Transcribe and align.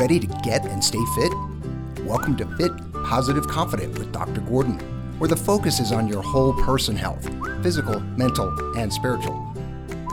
ready 0.00 0.18
to 0.18 0.26
get 0.42 0.64
and 0.64 0.82
stay 0.82 1.04
fit? 1.14 1.30
Welcome 2.06 2.34
to 2.38 2.46
Fit, 2.56 2.72
Positive, 3.04 3.46
Confident 3.46 3.98
with 3.98 4.10
Dr. 4.10 4.40
Gordon, 4.40 4.78
where 5.18 5.28
the 5.28 5.36
focus 5.36 5.78
is 5.78 5.92
on 5.92 6.08
your 6.08 6.22
whole 6.22 6.54
person 6.54 6.96
health 6.96 7.28
physical, 7.62 8.00
mental, 8.16 8.48
and 8.78 8.90
spiritual. 8.90 9.38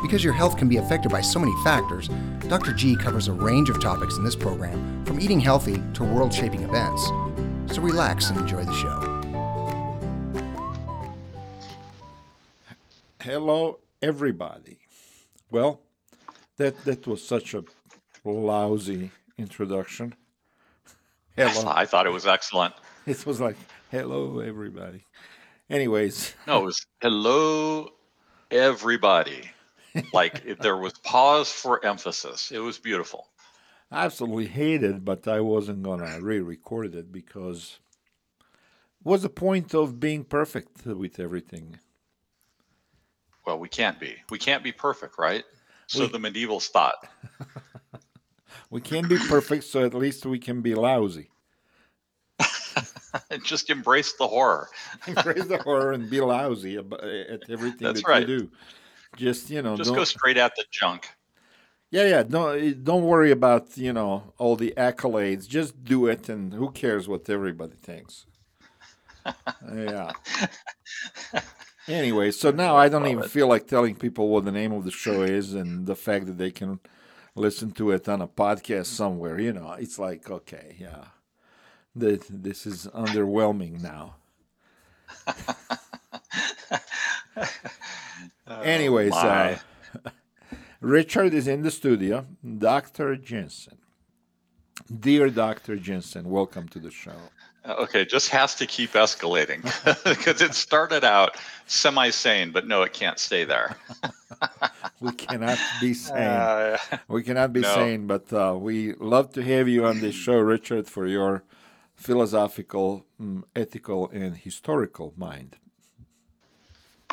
Because 0.02 0.26
your 0.26 0.34
health 0.34 0.58
can 0.58 0.68
be 0.68 0.76
affected 0.76 1.10
by 1.10 1.22
so 1.22 1.40
many 1.40 1.54
factors, 1.64 2.10
Dr. 2.50 2.74
G 2.74 2.98
covers 2.98 3.30
a 3.30 3.32
range 3.32 3.70
of 3.70 3.82
topics 3.82 4.18
in 4.18 4.26
this 4.26 4.36
program, 4.36 5.06
from 5.06 5.22
eating 5.22 5.40
healthy 5.40 5.82
to 5.94 6.04
world 6.04 6.34
shaping 6.34 6.64
events. 6.64 7.06
So 7.74 7.82
relax 7.82 8.30
and 8.30 8.42
enjoy 8.42 8.66
the 8.66 8.74
show. 8.74 9.00
Hello, 13.22 13.80
everybody. 14.02 14.80
Well, 15.50 15.80
that 16.58 16.84
that 16.84 17.08
was 17.08 17.26
such 17.26 17.54
a 17.54 17.64
lousy 18.26 19.12
introduction. 19.38 20.16
Hello. 21.38 21.72
I 21.74 21.86
thought 21.86 22.08
it 22.08 22.12
was 22.12 22.28
excellent. 22.28 22.74
It 23.08 23.26
was 23.26 23.40
like, 23.40 23.56
hello, 23.90 24.40
everybody. 24.40 25.06
Anyways. 25.70 26.34
No, 26.48 26.60
it 26.60 26.66
was 26.66 26.86
hello, 27.02 27.88
everybody. 28.52 29.50
like 30.12 30.60
there 30.60 30.76
was 30.76 30.92
pause 31.06 31.50
for 31.50 31.86
emphasis. 31.86 32.52
It 32.52 32.60
was 32.60 32.78
beautiful. 32.78 33.30
I 33.90 34.04
absolutely 34.04 34.48
hated, 34.48 35.06
but 35.06 35.26
I 35.26 35.40
wasn't 35.40 35.84
going 35.84 36.02
to 36.02 36.20
re 36.22 36.42
record 36.42 36.96
it 36.96 37.14
because 37.14 37.80
what's 39.04 39.24
the 39.24 39.30
point 39.30 39.74
of 39.74 40.02
being 40.02 40.26
perfect 40.26 40.86
with 40.86 41.18
everything? 41.18 41.80
Well, 43.46 43.58
we 43.58 43.70
can't 43.70 43.98
be. 44.02 44.18
We 44.30 44.38
can't 44.38 44.64
be 44.64 44.74
perfect, 44.74 45.18
right? 45.18 45.46
So 45.88 46.02
we, 46.02 46.08
the 46.10 46.18
medievals 46.20 46.68
thought. 46.68 47.08
We 48.70 48.82
can't 48.82 49.08
be 49.08 49.18
perfect, 49.18 49.64
so 49.64 49.86
at 49.86 49.94
least 49.94 50.26
we 50.26 50.40
can 50.40 50.62
be 50.62 50.76
lousy. 50.76 51.30
Just 53.44 53.70
embrace 53.70 54.14
the 54.14 54.28
horror. 54.28 54.70
embrace 55.08 55.46
the 55.46 55.58
horror 55.58 55.94
and 55.94 56.10
be 56.10 56.22
lousy 56.22 56.78
uh, 56.78 56.82
at 56.82 57.50
everything 57.50 57.88
That's 57.88 58.02
that 58.04 58.10
right. 58.10 58.28
you 58.28 58.40
do. 58.40 58.52
Just 59.16 59.50
you 59.50 59.62
know, 59.62 59.78
just 59.78 59.96
go 59.96 60.04
straight 60.04 60.38
at 60.38 60.56
the 60.56 60.66
junk. 60.70 61.08
Yeah, 61.90 62.08
yeah. 62.08 62.24
Don't 62.24 62.84
don't 62.84 63.04
worry 63.04 63.32
about 63.32 63.78
you 63.78 63.94
know 63.94 64.34
all 64.38 64.56
the 64.56 64.74
accolades. 64.78 65.48
Just 65.48 65.84
do 65.84 66.08
it, 66.08 66.30
and 66.30 66.54
who 66.54 66.70
cares 66.72 67.08
what 67.08 67.28
everybody 67.30 67.76
thinks. 67.76 68.26
yeah. 69.74 70.12
Anyway, 71.88 72.32
so 72.32 72.52
now 72.52 72.76
I 72.76 72.90
don't 72.90 73.08
even 73.08 73.24
feel 73.24 73.48
like 73.48 73.66
telling 73.66 73.96
people 73.96 74.28
what 74.28 74.44
the 74.44 74.52
name 74.52 74.74
of 74.74 74.84
the 74.84 74.92
show 74.92 75.22
is 75.22 75.54
and 75.54 75.88
the 75.88 75.96
fact 75.96 76.26
that 76.26 76.38
they 76.38 76.52
can 76.52 76.82
listen 77.38 77.72
to 77.72 77.92
it 77.92 78.10
on 78.10 78.22
a 78.22 78.28
podcast 78.28 78.88
somewhere. 78.88 79.40
You 79.40 79.54
know, 79.54 79.72
it's 79.74 80.00
like 80.00 80.30
okay, 80.30 80.76
yeah, 80.80 81.06
that 81.96 82.26
this 82.30 82.66
is 82.66 82.88
underwhelming 82.88 83.82
now. 83.82 84.16
Anyways, 88.64 89.14
oh, 89.14 89.18
uh, 89.18 89.58
Richard 90.82 91.34
is 91.34 91.48
in 91.48 91.62
the 91.62 91.72
studio. 91.72 92.26
Dr. 92.58 93.16
Jensen. 93.16 93.78
Dear 95.00 95.30
Dr. 95.30 95.78
Jensen, 95.78 96.30
welcome 96.30 96.68
to 96.70 96.80
the 96.80 96.92
show. 96.92 97.30
Okay, 97.68 98.06
just 98.06 98.30
has 98.30 98.56
to 98.56 98.66
keep 98.66 98.94
escalating 98.94 99.62
because 100.04 100.42
it 100.42 100.54
started 100.54 101.04
out 101.04 101.36
semi 101.66 102.10
sane, 102.10 102.52
but 102.52 102.68
no, 102.68 102.82
it 102.84 102.94
can't 102.94 103.20
stay 103.20 103.44
there. 103.44 103.76
we 105.02 105.12
cannot 105.12 105.60
be 105.82 105.94
sane. 105.94 106.18
Uh, 106.18 106.78
we 107.08 107.24
cannot 107.24 107.52
be 107.52 107.62
no. 107.62 107.76
sane, 107.76 108.08
but 108.08 108.32
uh, 108.32 108.56
we 108.58 108.94
love 108.94 109.34
to 109.34 109.44
have 109.44 109.68
you 109.68 109.86
on 109.86 110.00
this 110.00 110.16
show, 110.16 110.38
Richard, 110.38 110.88
for 110.88 111.08
your 111.08 111.44
philosophical, 111.96 113.06
um, 113.20 113.44
ethical, 113.56 114.10
and 114.12 114.38
historical 114.38 115.14
mind. 115.18 115.58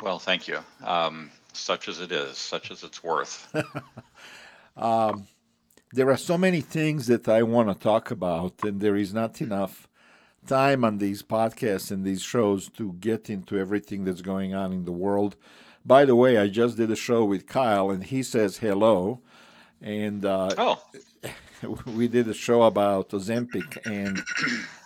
Well, 0.01 0.19
thank 0.19 0.47
you. 0.47 0.59
Um, 0.83 1.31
such 1.51 1.87
as 1.89 1.99
it 1.99 2.11
is, 2.11 2.37
such 2.37 2.71
as 2.71 2.83
it's 2.83 3.03
worth. 3.03 3.53
um, 4.77 5.27
there 5.91 6.09
are 6.09 6.17
so 6.17 6.37
many 6.37 6.61
things 6.61 7.07
that 7.07 7.27
I 7.27 7.43
want 7.43 7.69
to 7.69 7.75
talk 7.75 8.11
about, 8.11 8.53
and 8.63 8.79
there 8.79 8.95
is 8.95 9.13
not 9.13 9.41
enough 9.41 9.87
time 10.45 10.83
on 10.83 10.97
these 10.97 11.23
podcasts 11.23 11.91
and 11.91 12.03
these 12.03 12.21
shows 12.21 12.69
to 12.69 12.93
get 12.93 13.29
into 13.29 13.57
everything 13.57 14.05
that's 14.05 14.21
going 14.21 14.53
on 14.53 14.71
in 14.71 14.85
the 14.85 14.91
world. 14.91 15.35
By 15.85 16.05
the 16.05 16.15
way, 16.15 16.37
I 16.37 16.47
just 16.47 16.77
did 16.77 16.89
a 16.89 16.95
show 16.95 17.23
with 17.25 17.47
Kyle, 17.47 17.91
and 17.91 18.03
he 18.03 18.23
says 18.23 18.57
hello. 18.57 19.21
And 19.81 20.25
uh, 20.25 20.49
oh. 20.57 20.81
we 21.85 22.07
did 22.07 22.27
a 22.27 22.33
show 22.33 22.63
about 22.63 23.09
Ozempic 23.09 23.85
and 23.85 24.23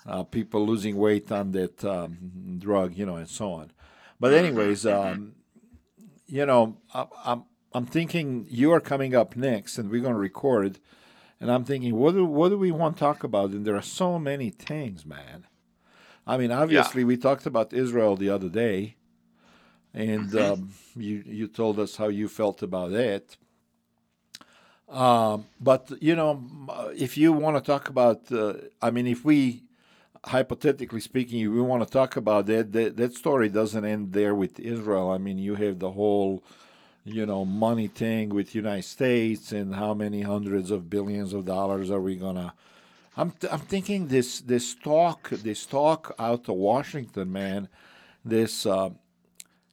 uh, 0.06 0.24
people 0.24 0.66
losing 0.66 0.98
weight 0.98 1.32
on 1.32 1.52
that 1.52 1.84
um, 1.86 2.58
drug, 2.60 2.96
you 2.96 3.06
know, 3.06 3.16
and 3.16 3.30
so 3.30 3.54
on. 3.54 3.72
But 4.20 4.32
mm-hmm. 4.32 4.46
anyways, 4.46 4.84
mm-hmm. 4.84 5.12
um, 5.12 5.36
you 6.28 6.46
know, 6.46 6.78
I, 6.94 7.06
I'm 7.26 7.44
I'm 7.72 7.86
thinking 7.86 8.48
you 8.50 8.72
are 8.74 8.80
coming 8.80 9.16
up 9.16 9.36
next, 9.36 9.78
and 9.78 9.90
we're 9.90 10.02
going 10.02 10.14
to 10.14 10.20
record. 10.20 10.80
And 11.40 11.50
I'm 11.50 11.64
thinking, 11.64 11.96
what 11.96 12.16
do 12.16 12.26
what 12.26 12.50
do 12.50 12.58
we 12.58 12.72
want 12.72 12.98
to 12.98 13.00
talk 13.00 13.24
about? 13.24 13.52
And 13.52 13.66
there 13.66 13.76
are 13.76 13.82
so 13.82 14.20
many 14.20 14.50
things, 14.50 15.06
man. 15.06 15.46
I 16.30 16.38
mean, 16.38 16.52
obviously, 16.52 17.02
yeah. 17.02 17.08
we 17.08 17.18
talked 17.18 17.48
about 17.48 17.74
Israel 17.74 18.16
the 18.16 18.30
other 18.30 18.50
day, 18.50 18.96
and 19.96 20.30
mm-hmm. 20.30 20.54
um, 20.54 20.70
you 20.96 21.24
you 21.26 21.48
told 21.48 21.80
us 21.80 21.96
how 21.96 22.10
you 22.20 22.28
felt 22.28 22.62
about 22.62 22.92
it. 22.92 23.26
Um, 24.88 25.48
but 25.60 25.92
you 26.00 26.16
know, 26.16 26.32
if 26.96 27.18
you 27.18 27.34
want 27.34 27.58
to 27.58 27.64
talk 27.74 27.90
about, 27.90 28.32
uh, 28.32 28.54
I 28.80 28.92
mean, 28.92 29.08
if 29.08 29.26
we 29.26 29.64
hypothetically 30.24 31.00
speaking, 31.00 31.40
we 31.52 31.62
want 31.62 31.82
to 31.84 31.92
talk 31.92 32.16
about 32.16 32.46
that, 32.46 32.74
that, 32.74 32.98
that 32.98 33.14
story 33.16 33.50
doesn't 33.50 33.86
end 33.86 34.14
there 34.14 34.36
with 34.36 34.60
Israel. 34.60 35.10
I 35.10 35.18
mean, 35.18 35.40
you 35.40 35.56
have 35.56 35.80
the 35.80 35.92
whole, 35.92 36.44
you 37.06 37.26
know, 37.26 37.44
money 37.44 37.88
thing 37.88 38.30
with 38.30 38.54
United 38.54 38.86
States 38.98 39.52
and 39.52 39.74
how 39.74 39.96
many 39.96 40.22
hundreds 40.22 40.70
of 40.70 40.90
billions 40.90 41.34
of 41.34 41.46
dollars 41.46 41.90
are 41.90 42.02
we 42.02 42.16
gonna? 42.16 42.54
I'm 43.20 43.32
th- 43.32 43.52
I'm 43.52 43.60
thinking 43.60 44.08
this 44.08 44.40
this 44.40 44.74
talk 44.76 45.30
this 45.30 45.66
talk 45.66 46.16
out 46.18 46.48
of 46.48 46.56
Washington, 46.56 47.32
man, 47.32 47.68
this. 48.24 48.66
Uh, 48.66 48.92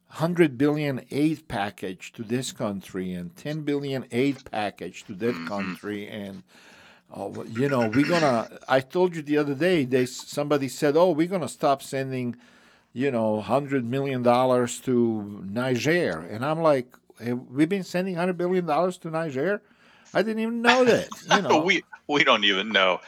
100 0.08 0.56
billion 0.56 1.04
aid 1.10 1.46
package 1.46 2.10
to 2.12 2.22
this 2.22 2.50
country 2.50 3.12
and 3.12 3.36
10 3.36 3.62
billion 3.62 4.06
aid 4.12 4.50
package 4.50 5.04
to 5.04 5.12
that 5.12 5.34
mm-hmm. 5.34 5.46
country 5.46 6.08
and 6.08 6.42
oh, 7.14 7.44
you 7.44 7.68
know, 7.68 7.88
we're 7.88 8.08
gonna. 8.08 8.48
I 8.66 8.80
told 8.80 9.14
you 9.14 9.20
the 9.20 9.36
other 9.36 9.54
day. 9.54 9.84
They 9.84 10.06
somebody 10.06 10.68
said, 10.68 10.96
"Oh, 10.96 11.10
we're 11.10 11.26
gonna 11.26 11.48
stop 11.48 11.82
sending, 11.82 12.36
you 12.94 13.10
know, 13.10 13.42
hundred 13.42 13.84
million 13.84 14.22
dollars 14.22 14.80
to 14.80 15.42
Niger," 15.44 16.20
and 16.20 16.44
I'm 16.44 16.62
like, 16.62 16.88
we've 17.20 17.68
been 17.68 17.84
sending 17.84 18.14
hundred 18.14 18.38
billion 18.38 18.64
dollars 18.64 18.96
to 18.98 19.10
Niger? 19.10 19.60
I 20.14 20.22
didn't 20.22 20.42
even 20.42 20.62
know 20.62 20.84
that. 20.84 21.08
You 21.30 21.42
know, 21.48 21.60
we 21.60 21.84
we 22.06 22.24
don't 22.24 22.44
even 22.44 22.70
know. 22.70 23.00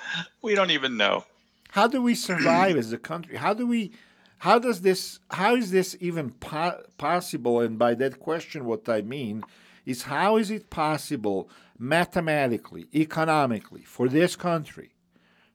We 0.43 0.55
don't 0.55 0.71
even 0.71 0.97
know. 0.97 1.25
How 1.71 1.87
do 1.87 2.03
we 2.03 2.15
survive 2.15 2.77
as 2.77 2.93
a 2.93 2.99
country? 2.99 3.37
How 3.37 3.55
do 3.55 3.67
we? 3.67 3.93
How 4.39 4.59
does 4.59 4.83
this? 4.83 5.19
How 5.31 5.57
is 5.57 5.71
this 5.71 5.97
even 6.01 6.31
po- 6.31 6.83
possible? 6.97 7.61
And 7.61 7.79
by 7.79 7.95
that 7.95 8.21
question, 8.21 8.65
what 8.65 8.89
I 8.89 9.03
mean 9.03 9.43
is, 9.85 10.03
how 10.03 10.37
is 10.37 10.51
it 10.51 10.71
possible? 10.71 11.51
mathematically, 11.79 12.89
economically, 12.95 13.83
for 13.83 14.09
this 14.09 14.35
country 14.35 14.91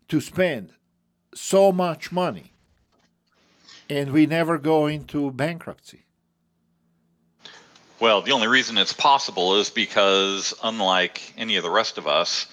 to 0.08 0.22
spend 0.22 0.74
so 1.34 1.72
much 1.72 2.12
money 2.12 2.54
and 3.90 4.12
we 4.12 4.26
never 4.26 4.58
go 4.58 4.88
into 4.88 5.30
bankruptcy? 5.32 6.06
Well, 8.00 8.22
the 8.22 8.32
only 8.32 8.48
reason 8.48 8.78
it's 8.78 8.94
possible 8.94 9.60
is 9.60 9.70
because, 9.70 10.54
unlike 10.64 11.34
any 11.38 11.56
of 11.56 11.64
the 11.64 11.70
rest 11.70 11.98
of 11.98 12.08
us, 12.08 12.48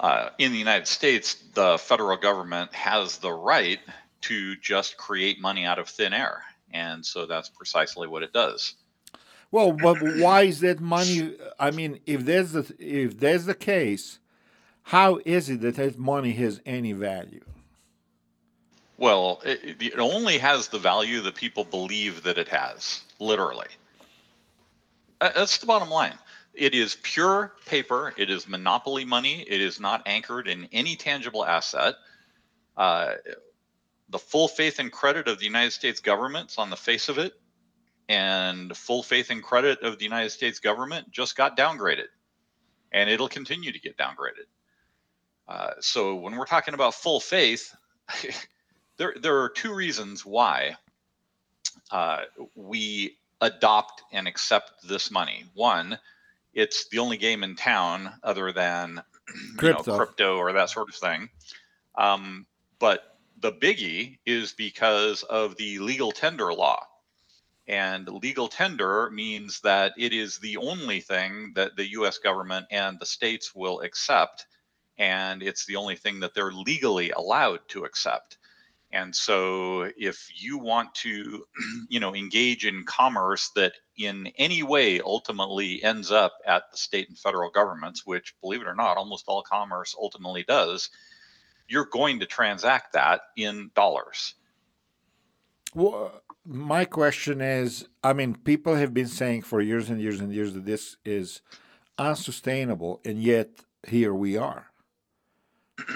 uh, 0.00 0.30
in 0.38 0.52
the 0.52 0.58
United 0.58 0.86
States, 0.86 1.34
the 1.54 1.78
federal 1.78 2.16
government 2.16 2.72
has 2.74 3.18
the 3.18 3.32
right 3.32 3.80
to 4.22 4.56
just 4.56 4.96
create 4.96 5.40
money 5.40 5.64
out 5.64 5.78
of 5.78 5.88
thin 5.88 6.12
air. 6.12 6.42
And 6.72 7.04
so 7.04 7.26
that's 7.26 7.48
precisely 7.48 8.08
what 8.08 8.22
it 8.22 8.32
does. 8.32 8.74
Well, 9.50 9.72
but 9.72 9.98
why 10.18 10.42
is 10.42 10.60
that 10.60 10.80
money? 10.80 11.36
I 11.60 11.70
mean, 11.70 12.00
if 12.06 12.24
there's 12.24 12.52
the 12.52 12.74
if 12.80 13.20
there's 13.20 13.44
the 13.44 13.54
case, 13.54 14.18
how 14.82 15.20
is 15.24 15.48
it 15.48 15.60
that 15.60 15.76
that 15.76 15.96
money 15.96 16.32
has 16.32 16.60
any 16.66 16.92
value? 16.92 17.44
Well, 18.98 19.40
it, 19.44 19.80
it 19.80 19.98
only 19.98 20.38
has 20.38 20.68
the 20.68 20.78
value 20.78 21.20
that 21.20 21.36
people 21.36 21.64
believe 21.64 22.24
that 22.24 22.36
it 22.36 22.48
has. 22.48 23.02
Literally, 23.20 23.68
that's 25.34 25.58
the 25.58 25.66
bottom 25.66 25.90
line. 25.90 26.18
It 26.52 26.74
is 26.74 26.96
pure 27.02 27.52
paper. 27.66 28.14
It 28.16 28.30
is 28.30 28.48
monopoly 28.48 29.04
money. 29.04 29.44
It 29.48 29.60
is 29.60 29.80
not 29.80 30.02
anchored 30.06 30.48
in 30.48 30.68
any 30.72 30.96
tangible 30.96 31.44
asset. 31.44 31.94
Uh, 32.76 33.14
the 34.08 34.18
full 34.18 34.48
faith 34.48 34.78
and 34.78 34.92
credit 34.92 35.26
of 35.26 35.38
the 35.38 35.44
United 35.44 35.72
States 35.72 36.00
government's 36.00 36.58
on 36.58 36.70
the 36.70 36.76
face 36.76 37.08
of 37.08 37.18
it 37.18 37.34
and 38.08 38.76
full 38.76 39.02
faith 39.02 39.30
and 39.30 39.42
credit 39.42 39.80
of 39.82 39.98
the 39.98 40.04
United 40.04 40.30
States 40.30 40.58
government 40.58 41.10
just 41.10 41.36
got 41.36 41.56
downgraded, 41.56 42.08
and 42.92 43.08
it'll 43.08 43.28
continue 43.28 43.72
to 43.72 43.80
get 43.80 43.96
downgraded. 43.96 44.46
Uh, 45.48 45.70
so 45.80 46.14
when 46.14 46.36
we're 46.36 46.46
talking 46.46 46.74
about 46.74 46.94
full 46.94 47.20
faith, 47.20 47.74
there 48.96 49.14
there 49.20 49.40
are 49.40 49.48
two 49.48 49.74
reasons 49.74 50.24
why 50.24 50.76
uh, 51.90 52.22
we 52.54 53.16
adopt 53.44 54.02
and 54.12 54.26
accept 54.26 54.86
this 54.88 55.10
money. 55.10 55.44
One, 55.54 55.98
it's 56.52 56.88
the 56.88 56.98
only 56.98 57.16
game 57.16 57.44
in 57.44 57.56
town 57.56 58.12
other 58.22 58.52
than 58.52 59.02
crypto, 59.56 59.92
know, 59.92 59.96
crypto 59.96 60.36
or 60.36 60.52
that 60.52 60.70
sort 60.70 60.88
of 60.88 60.94
thing. 60.94 61.28
Um, 61.94 62.46
but 62.78 63.18
the 63.40 63.52
biggie 63.52 64.18
is 64.26 64.52
because 64.52 65.22
of 65.24 65.56
the 65.56 65.78
legal 65.78 66.12
tender 66.12 66.52
law. 66.52 66.86
And 67.66 68.06
legal 68.08 68.48
tender 68.48 69.10
means 69.10 69.60
that 69.60 69.94
it 69.96 70.12
is 70.12 70.38
the 70.38 70.58
only 70.58 71.00
thing 71.00 71.52
that 71.54 71.76
the 71.76 71.90
US 71.92 72.18
government 72.18 72.66
and 72.70 72.98
the 72.98 73.06
states 73.06 73.54
will 73.54 73.80
accept. 73.80 74.46
And 74.98 75.42
it's 75.42 75.64
the 75.64 75.76
only 75.76 75.96
thing 75.96 76.20
that 76.20 76.34
they're 76.34 76.52
legally 76.52 77.10
allowed 77.10 77.66
to 77.68 77.84
accept. 77.84 78.38
And 78.94 79.14
so 79.14 79.90
if 79.96 80.28
you 80.34 80.56
want 80.56 80.94
to, 80.96 81.44
you 81.88 81.98
know, 81.98 82.14
engage 82.14 82.64
in 82.64 82.84
commerce 82.84 83.50
that 83.56 83.72
in 83.98 84.28
any 84.38 84.62
way 84.62 85.00
ultimately 85.00 85.82
ends 85.82 86.12
up 86.12 86.34
at 86.46 86.70
the 86.70 86.78
state 86.78 87.08
and 87.08 87.18
federal 87.18 87.50
governments, 87.50 88.06
which 88.06 88.34
believe 88.40 88.62
it 88.62 88.68
or 88.68 88.74
not, 88.74 88.96
almost 88.96 89.24
all 89.26 89.42
commerce 89.42 89.96
ultimately 89.98 90.44
does, 90.44 90.90
you're 91.68 91.86
going 91.86 92.20
to 92.20 92.26
transact 92.26 92.92
that 92.92 93.22
in 93.36 93.70
dollars. 93.74 94.34
Well, 95.74 96.22
my 96.46 96.84
question 96.84 97.40
is 97.40 97.88
I 98.04 98.12
mean, 98.12 98.36
people 98.36 98.76
have 98.76 98.94
been 98.94 99.08
saying 99.08 99.42
for 99.42 99.60
years 99.60 99.90
and 99.90 100.00
years 100.00 100.20
and 100.20 100.32
years 100.32 100.54
that 100.54 100.66
this 100.66 100.96
is 101.04 101.40
unsustainable, 101.98 103.00
and 103.04 103.20
yet 103.20 103.48
here 103.88 104.14
we 104.14 104.36
are. 104.36 104.70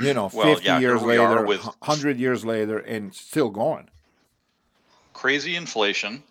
You 0.03 0.15
know, 0.15 0.31
well, 0.33 0.55
50 0.55 0.65
yeah, 0.65 0.81
years 0.81 1.03
later, 1.03 1.45
with 1.45 1.65
100 1.65 2.19
years 2.19 2.45
later, 2.45 2.79
and 2.79 3.15
still 3.15 3.51
going. 3.51 3.89
Crazy 5.13 5.57
inflation. 5.57 6.23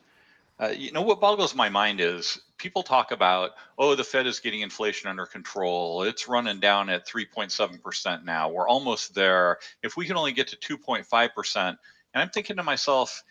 Uh, 0.59 0.67
you 0.67 0.91
know, 0.91 1.01
what 1.01 1.21
boggles 1.21 1.53
my 1.53 1.69
mind 1.69 2.01
is 2.01 2.39
people 2.57 2.81
talk 2.81 3.11
about, 3.11 3.51
oh, 3.77 3.95
the 3.95 4.03
Fed 4.03 4.25
is 4.25 4.39
getting 4.39 4.61
inflation 4.61 5.09
under 5.09 5.25
control. 5.25 6.03
It's 6.03 6.27
running 6.27 6.59
down 6.59 6.89
at 6.89 7.07
3.7% 7.07 8.25
now. 8.25 8.49
We're 8.49 8.67
almost 8.67 9.13
there. 9.13 9.59
If 9.83 9.95
we 9.97 10.05
can 10.05 10.17
only 10.17 10.31
get 10.31 10.47
to 10.47 10.77
2.5%, 10.77 11.67
and 11.67 11.77
I'm 12.13 12.29
thinking 12.29 12.55
to 12.57 12.63
myself, 12.63 13.23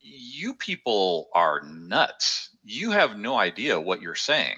you 0.00 0.54
people 0.54 1.28
are 1.34 1.62
nuts. 1.62 2.50
You 2.64 2.90
have 2.92 3.18
no 3.18 3.36
idea 3.36 3.78
what 3.78 4.00
you're 4.00 4.14
saying. 4.14 4.56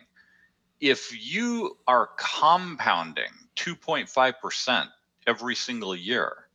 If 0.80 1.12
you 1.12 1.76
are 1.86 2.10
compounding 2.16 3.32
2.5% 3.56 4.86
every 5.26 5.54
single 5.54 5.94
year, 5.94 6.48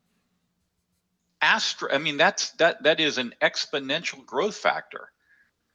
astro 1.41 1.89
I 1.91 1.99
mean 1.99 2.17
that's 2.17 2.51
that 2.53 2.81
that 2.83 2.99
is 2.99 3.17
an 3.17 3.33
exponential 3.41 4.25
growth 4.25 4.57
factor. 4.57 5.11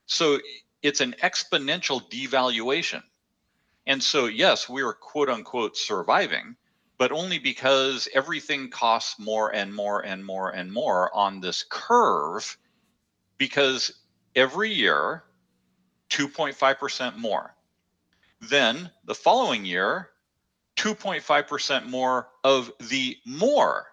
So 0.06 0.38
it's 0.82 1.00
an 1.00 1.14
exponential 1.22 2.00
devaluation. 2.10 3.02
And 3.86 4.02
so 4.02 4.26
yes, 4.26 4.68
we 4.68 4.82
are 4.82 4.92
quote 4.92 5.28
unquote 5.28 5.76
surviving, 5.76 6.56
but 6.98 7.12
only 7.12 7.38
because 7.38 8.08
everything 8.14 8.70
costs 8.70 9.18
more 9.18 9.54
and 9.54 9.74
more 9.74 10.04
and 10.04 10.24
more 10.24 10.50
and 10.50 10.72
more 10.72 11.14
on 11.14 11.40
this 11.40 11.64
curve 11.68 12.56
because 13.38 13.92
every 14.34 14.72
year 14.72 15.24
2.5% 16.10 17.16
more. 17.16 17.54
Then 18.40 18.90
the 19.04 19.14
following 19.14 19.64
year 19.64 20.10
2.5% 20.80 21.86
more 21.86 22.28
of 22.42 22.72
the 22.88 23.16
more. 23.26 23.86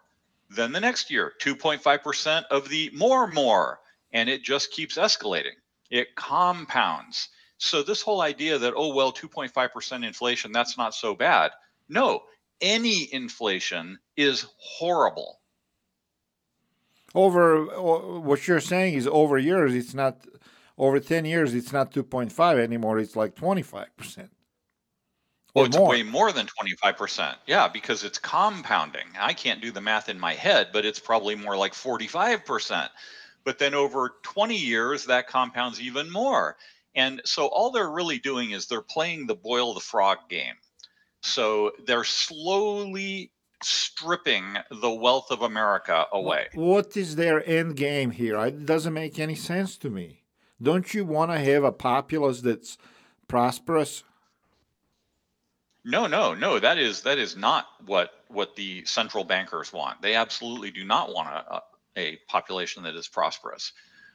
than 0.50 0.72
the 0.72 0.80
next 0.80 1.12
year 1.12 1.34
2.5% 1.42 2.44
of 2.52 2.70
the 2.70 2.90
more 2.94 3.28
more 3.28 3.82
and 4.14 4.30
it 4.30 4.42
just 4.44 4.72
keeps 4.72 4.98
escalating. 4.98 5.58
It 5.90 6.16
compounds. 6.16 7.28
So 7.58 7.84
this 7.84 8.02
whole 8.02 8.22
idea 8.22 8.58
that 8.58 8.74
oh 8.78 8.94
well 8.96 9.12
2.5% 9.12 10.06
inflation 10.06 10.54
that's 10.54 10.78
not 10.78 10.94
so 10.94 11.14
bad. 11.14 11.52
No, 11.90 12.24
any 12.62 13.14
inflation 13.14 14.00
is 14.16 14.46
horrible 14.58 15.42
over 17.14 17.66
what 18.22 18.48
you're 18.48 18.62
saying 18.62 18.94
is 18.94 19.08
over 19.08 19.38
years 19.38 19.74
it's 19.74 19.94
not 19.94 20.26
over 20.78 21.00
10 21.00 21.26
years 21.26 21.54
it's 21.54 21.74
not 21.74 21.92
2.5 21.92 22.60
anymore 22.60 23.00
it's 23.00 23.16
like 23.16 23.36
25% 23.36 24.30
or 25.54 25.66
it's 25.66 25.78
more. 25.78 25.90
way 25.90 26.04
more 26.04 26.32
than 26.32 26.48
25% 26.48 27.36
yeah 27.46 27.68
because 27.68 28.04
it's 28.04 28.20
compounding 28.20 29.06
i 29.20 29.34
can't 29.34 29.62
do 29.62 29.72
the 29.72 29.82
math 29.82 30.10
in 30.10 30.20
my 30.20 30.34
head 30.34 30.70
but 30.74 30.86
it's 30.86 31.00
probably 31.00 31.36
more 31.36 31.58
like 31.58 31.74
45% 31.74 32.90
but 33.44 33.60
then 33.60 33.74
over 33.74 34.16
20 34.24 34.56
years 34.56 35.06
that 35.06 35.28
compounds 35.28 35.82
even 35.82 36.12
more 36.12 36.58
and 36.96 37.22
so 37.26 37.48
all 37.48 37.72
they're 37.72 37.90
really 37.90 38.20
doing 38.20 38.52
is 38.52 38.68
they're 38.68 38.82
playing 38.82 39.28
the 39.28 39.36
boil 39.36 39.74
the 39.74 39.80
frog 39.80 40.18
game 40.30 40.56
so 41.22 41.72
they're 41.86 42.04
slowly 42.04 43.32
stripping 43.64 44.58
the 44.70 44.92
wealth 44.92 45.32
of 45.32 45.42
America 45.42 46.06
away. 46.12 46.48
What 46.54 46.96
is 46.96 47.16
their 47.16 47.48
end 47.48 47.76
game 47.76 48.12
here? 48.12 48.40
It 48.46 48.66
doesn't 48.66 48.94
make 48.94 49.20
any 49.20 49.36
sense 49.36 49.78
to 49.80 49.90
me. 49.90 50.24
Don't 50.62 50.94
you 50.94 51.06
want 51.06 51.32
to 51.32 51.40
have 51.40 51.64
a 51.64 51.72
populace 51.72 52.42
that's 52.42 52.78
prosperous? 53.28 54.04
No, 55.88 56.06
no, 56.06 56.34
no. 56.34 56.60
That 56.60 56.78
is 56.78 57.02
that 57.04 57.18
is 57.18 57.36
not 57.36 57.68
what 57.86 58.12
what 58.28 58.56
the 58.56 58.86
central 58.86 59.24
bankers 59.24 59.74
want. 59.74 60.02
They 60.02 60.16
absolutely 60.16 60.70
do 60.70 60.84
not 60.84 61.14
want 61.14 61.30
a, 61.30 61.62
a 61.98 62.18
population 62.28 62.84
that 62.84 62.96
is 62.96 63.08
prosperous. 63.08 63.72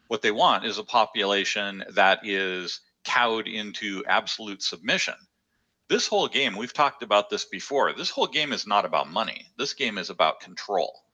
What 0.08 0.22
they 0.22 0.30
want 0.30 0.64
is 0.64 0.78
a 0.78 0.84
population 0.84 1.82
that 1.94 2.20
is 2.24 2.80
cowed 3.04 3.48
into 3.48 4.04
absolute 4.06 4.62
submission 4.62 5.14
this 5.92 6.06
whole 6.06 6.26
game, 6.26 6.56
we've 6.56 6.72
talked 6.72 7.02
about 7.02 7.28
this 7.28 7.44
before. 7.44 7.92
This 7.92 8.08
whole 8.08 8.26
game 8.26 8.54
is 8.54 8.66
not 8.66 8.86
about 8.86 9.10
money. 9.10 9.46
This 9.58 9.74
game 9.74 9.98
is 9.98 10.08
about 10.08 10.40
control. 10.40 11.04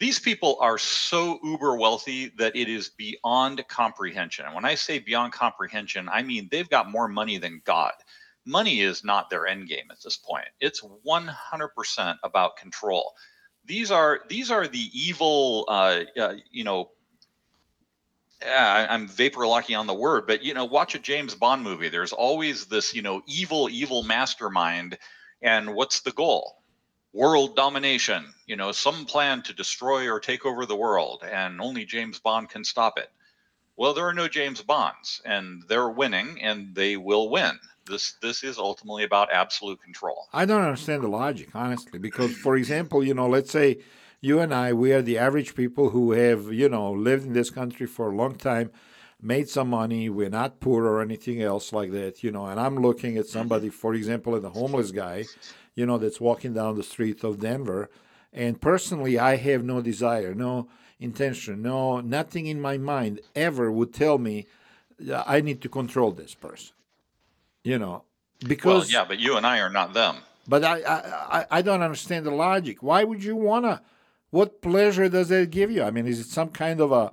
These 0.00 0.18
people 0.18 0.58
are 0.60 0.76
so 0.76 1.38
uber 1.44 1.76
wealthy 1.76 2.32
that 2.36 2.56
it 2.56 2.68
is 2.68 2.88
beyond 2.88 3.64
comprehension. 3.68 4.44
And 4.44 4.56
when 4.56 4.64
I 4.64 4.74
say 4.74 4.98
beyond 4.98 5.34
comprehension, 5.34 6.08
I 6.08 6.24
mean 6.24 6.48
they've 6.50 6.68
got 6.68 6.90
more 6.90 7.06
money 7.06 7.38
than 7.38 7.62
God. 7.64 7.92
Money 8.46 8.80
is 8.80 9.04
not 9.04 9.28
their 9.28 9.46
end 9.46 9.68
game 9.68 9.86
at 9.90 10.00
this 10.02 10.16
point. 10.16 10.46
It's 10.60 10.82
100% 10.82 12.16
about 12.22 12.56
control. 12.56 13.12
These 13.64 13.90
are 13.90 14.20
these 14.28 14.52
are 14.52 14.68
the 14.68 14.88
evil, 14.94 15.64
uh, 15.68 16.04
uh, 16.16 16.34
you 16.52 16.62
know, 16.62 16.90
yeah, 18.40 18.86
I'm 18.88 19.08
vapor 19.08 19.46
locking 19.46 19.76
on 19.76 19.86
the 19.86 19.94
word, 19.94 20.26
but 20.26 20.44
you 20.44 20.54
know, 20.54 20.64
watch 20.64 20.94
a 20.94 20.98
James 20.98 21.34
Bond 21.34 21.62
movie. 21.62 21.88
There's 21.88 22.12
always 22.12 22.66
this, 22.66 22.94
you 22.94 23.02
know, 23.02 23.22
evil, 23.26 23.68
evil 23.70 24.02
mastermind, 24.02 24.98
and 25.42 25.74
what's 25.74 26.00
the 26.00 26.12
goal? 26.12 26.58
World 27.12 27.56
domination. 27.56 28.32
You 28.46 28.56
know, 28.56 28.72
some 28.72 29.06
plan 29.06 29.42
to 29.42 29.54
destroy 29.54 30.08
or 30.08 30.20
take 30.20 30.44
over 30.44 30.66
the 30.66 30.76
world, 30.76 31.24
and 31.28 31.60
only 31.60 31.84
James 31.84 32.20
Bond 32.20 32.50
can 32.50 32.62
stop 32.62 32.98
it. 32.98 33.10
Well, 33.76 33.94
there 33.94 34.06
are 34.06 34.14
no 34.14 34.28
James 34.28 34.62
Bonds, 34.62 35.20
and 35.24 35.62
they're 35.68 35.88
winning, 35.88 36.40
and 36.40 36.74
they 36.74 36.96
will 36.96 37.28
win. 37.28 37.58
This 37.86 38.14
this 38.20 38.44
is 38.44 38.58
ultimately 38.58 39.04
about 39.04 39.32
absolute 39.32 39.80
control. 39.82 40.28
I 40.32 40.44
don't 40.44 40.62
understand 40.62 41.02
the 41.02 41.08
logic, 41.08 41.50
honestly, 41.54 41.98
because, 41.98 42.32
for 42.36 42.56
example, 42.56 43.04
you 43.04 43.14
know, 43.14 43.28
let's 43.28 43.50
say 43.50 43.78
you 44.20 44.40
and 44.40 44.52
I, 44.52 44.72
we 44.72 44.92
are 44.92 45.02
the 45.02 45.18
average 45.18 45.54
people 45.54 45.90
who 45.90 46.12
have, 46.12 46.52
you 46.52 46.68
know, 46.68 46.90
lived 46.90 47.26
in 47.26 47.32
this 47.32 47.50
country 47.50 47.86
for 47.86 48.10
a 48.10 48.16
long 48.16 48.34
time, 48.36 48.70
made 49.20 49.48
some 49.48 49.70
money. 49.70 50.08
We're 50.08 50.28
not 50.28 50.60
poor 50.60 50.84
or 50.84 51.00
anything 51.00 51.42
else 51.42 51.72
like 51.72 51.92
that, 51.92 52.24
you 52.24 52.32
know. 52.32 52.46
And 52.46 52.58
I'm 52.58 52.76
looking 52.76 53.16
at 53.16 53.24
mm-hmm. 53.24 53.38
somebody, 53.38 53.68
for 53.68 53.94
example, 53.94 54.34
at 54.36 54.42
the 54.42 54.50
homeless 54.50 54.90
guy, 54.90 55.24
you 55.74 55.86
know, 55.86 55.98
that's 55.98 56.20
walking 56.20 56.54
down 56.54 56.76
the 56.76 56.82
street 56.82 57.22
of 57.22 57.40
Denver. 57.40 57.90
And 58.32 58.60
personally, 58.60 59.18
I 59.18 59.36
have 59.36 59.64
no 59.64 59.80
desire, 59.80 60.34
no 60.34 60.68
intention, 60.98 61.62
no, 61.62 62.00
nothing 62.00 62.46
in 62.46 62.60
my 62.60 62.78
mind 62.78 63.20
ever 63.34 63.70
would 63.70 63.92
tell 63.92 64.18
me 64.18 64.46
uh, 65.10 65.22
I 65.26 65.40
need 65.40 65.60
to 65.62 65.68
control 65.68 66.12
this 66.12 66.34
person, 66.34 66.74
you 67.66 67.78
know, 67.78 68.04
because. 68.46 68.64
Well, 68.64 69.02
yeah, 69.02 69.04
but 69.06 69.18
you 69.18 69.36
and 69.36 69.46
I 69.46 69.60
are 69.60 69.70
not 69.70 69.92
them. 69.92 70.16
But 70.48 70.62
I, 70.64 70.80
I, 70.84 71.46
I 71.50 71.62
don't 71.62 71.82
understand 71.82 72.24
the 72.24 72.30
logic. 72.30 72.80
Why 72.80 73.02
would 73.02 73.24
you 73.24 73.34
want 73.34 73.64
to 73.64 73.80
what 74.30 74.60
pleasure 74.62 75.08
does 75.08 75.28
that 75.30 75.50
give 75.50 75.70
you? 75.70 75.82
I 75.82 75.90
mean, 75.90 76.06
is 76.06 76.20
it 76.20 76.26
some 76.26 76.50
kind 76.50 76.80
of 76.80 76.92
a 76.92 77.12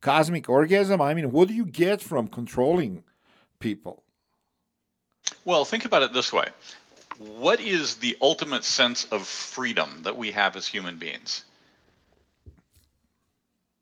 cosmic 0.00 0.48
orgasm? 0.48 1.00
I 1.00 1.14
mean, 1.14 1.32
what 1.32 1.48
do 1.48 1.54
you 1.54 1.64
get 1.64 2.00
from 2.00 2.28
controlling 2.28 3.02
people? 3.58 4.02
Well, 5.44 5.64
think 5.64 5.84
about 5.84 6.02
it 6.02 6.12
this 6.12 6.32
way 6.32 6.48
What 7.18 7.60
is 7.60 7.96
the 7.96 8.16
ultimate 8.20 8.62
sense 8.62 9.06
of 9.06 9.26
freedom 9.26 10.02
that 10.02 10.16
we 10.16 10.30
have 10.32 10.54
as 10.54 10.66
human 10.66 10.98
beings? 10.98 11.44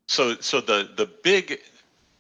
So, 0.07 0.37
so 0.37 0.61
the, 0.61 0.91
the 0.97 1.07
big 1.07 1.59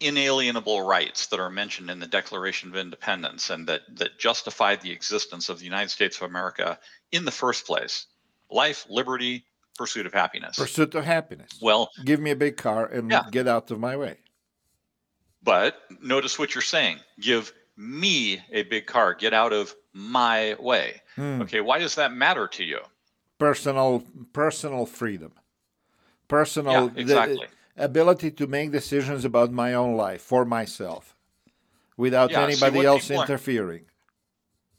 inalienable 0.02 0.82
rights 0.82 1.26
that 1.28 1.40
are 1.40 1.50
mentioned 1.50 1.90
in 1.90 1.98
the 1.98 2.06
Declaration 2.06 2.70
of 2.70 2.76
Independence 2.76 3.50
and 3.50 3.66
that, 3.68 3.82
that 3.96 4.18
justify 4.18 4.76
the 4.76 4.90
existence 4.90 5.48
of 5.48 5.58
the 5.58 5.64
United 5.64 5.90
States 5.90 6.16
of 6.16 6.22
America 6.22 6.78
in 7.10 7.24
the 7.24 7.30
first 7.30 7.66
place 7.66 8.06
life, 8.50 8.86
liberty, 8.90 9.44
pursuit 9.76 10.06
of 10.06 10.12
happiness. 10.12 10.58
Pursuit 10.58 10.94
of 10.94 11.04
happiness. 11.04 11.58
Well, 11.60 11.90
give 12.04 12.20
me 12.20 12.30
a 12.30 12.36
big 12.36 12.56
car 12.56 12.86
and 12.86 13.10
yeah. 13.10 13.24
get 13.30 13.48
out 13.48 13.70
of 13.70 13.80
my 13.80 13.96
way. 13.96 14.18
But 15.42 15.80
notice 16.00 16.38
what 16.38 16.54
you're 16.54 16.62
saying. 16.62 16.98
Give 17.20 17.52
me 17.76 18.40
a 18.50 18.62
big 18.64 18.86
car. 18.86 19.14
Get 19.14 19.34
out 19.34 19.52
of 19.52 19.74
my 19.92 20.56
way. 20.60 21.02
Hmm. 21.16 21.42
Okay, 21.42 21.60
why 21.60 21.78
does 21.78 21.96
that 21.96 22.12
matter 22.12 22.46
to 22.48 22.64
you? 22.64 22.80
Personal 23.38 24.04
personal 24.32 24.86
freedom. 24.86 25.32
Personal 26.28 26.92
Yeah, 26.94 27.00
exactly. 27.00 27.36
the 27.36 27.52
ability 27.76 28.30
to 28.32 28.46
make 28.46 28.70
decisions 28.70 29.24
about 29.24 29.52
my 29.52 29.74
own 29.74 29.96
life 29.96 30.22
for 30.22 30.44
myself 30.44 31.16
without 31.96 32.30
Yeah, 32.30 32.42
anybody 32.42 32.78
what 32.78 32.86
else 32.86 33.10
interfering. 33.10 33.86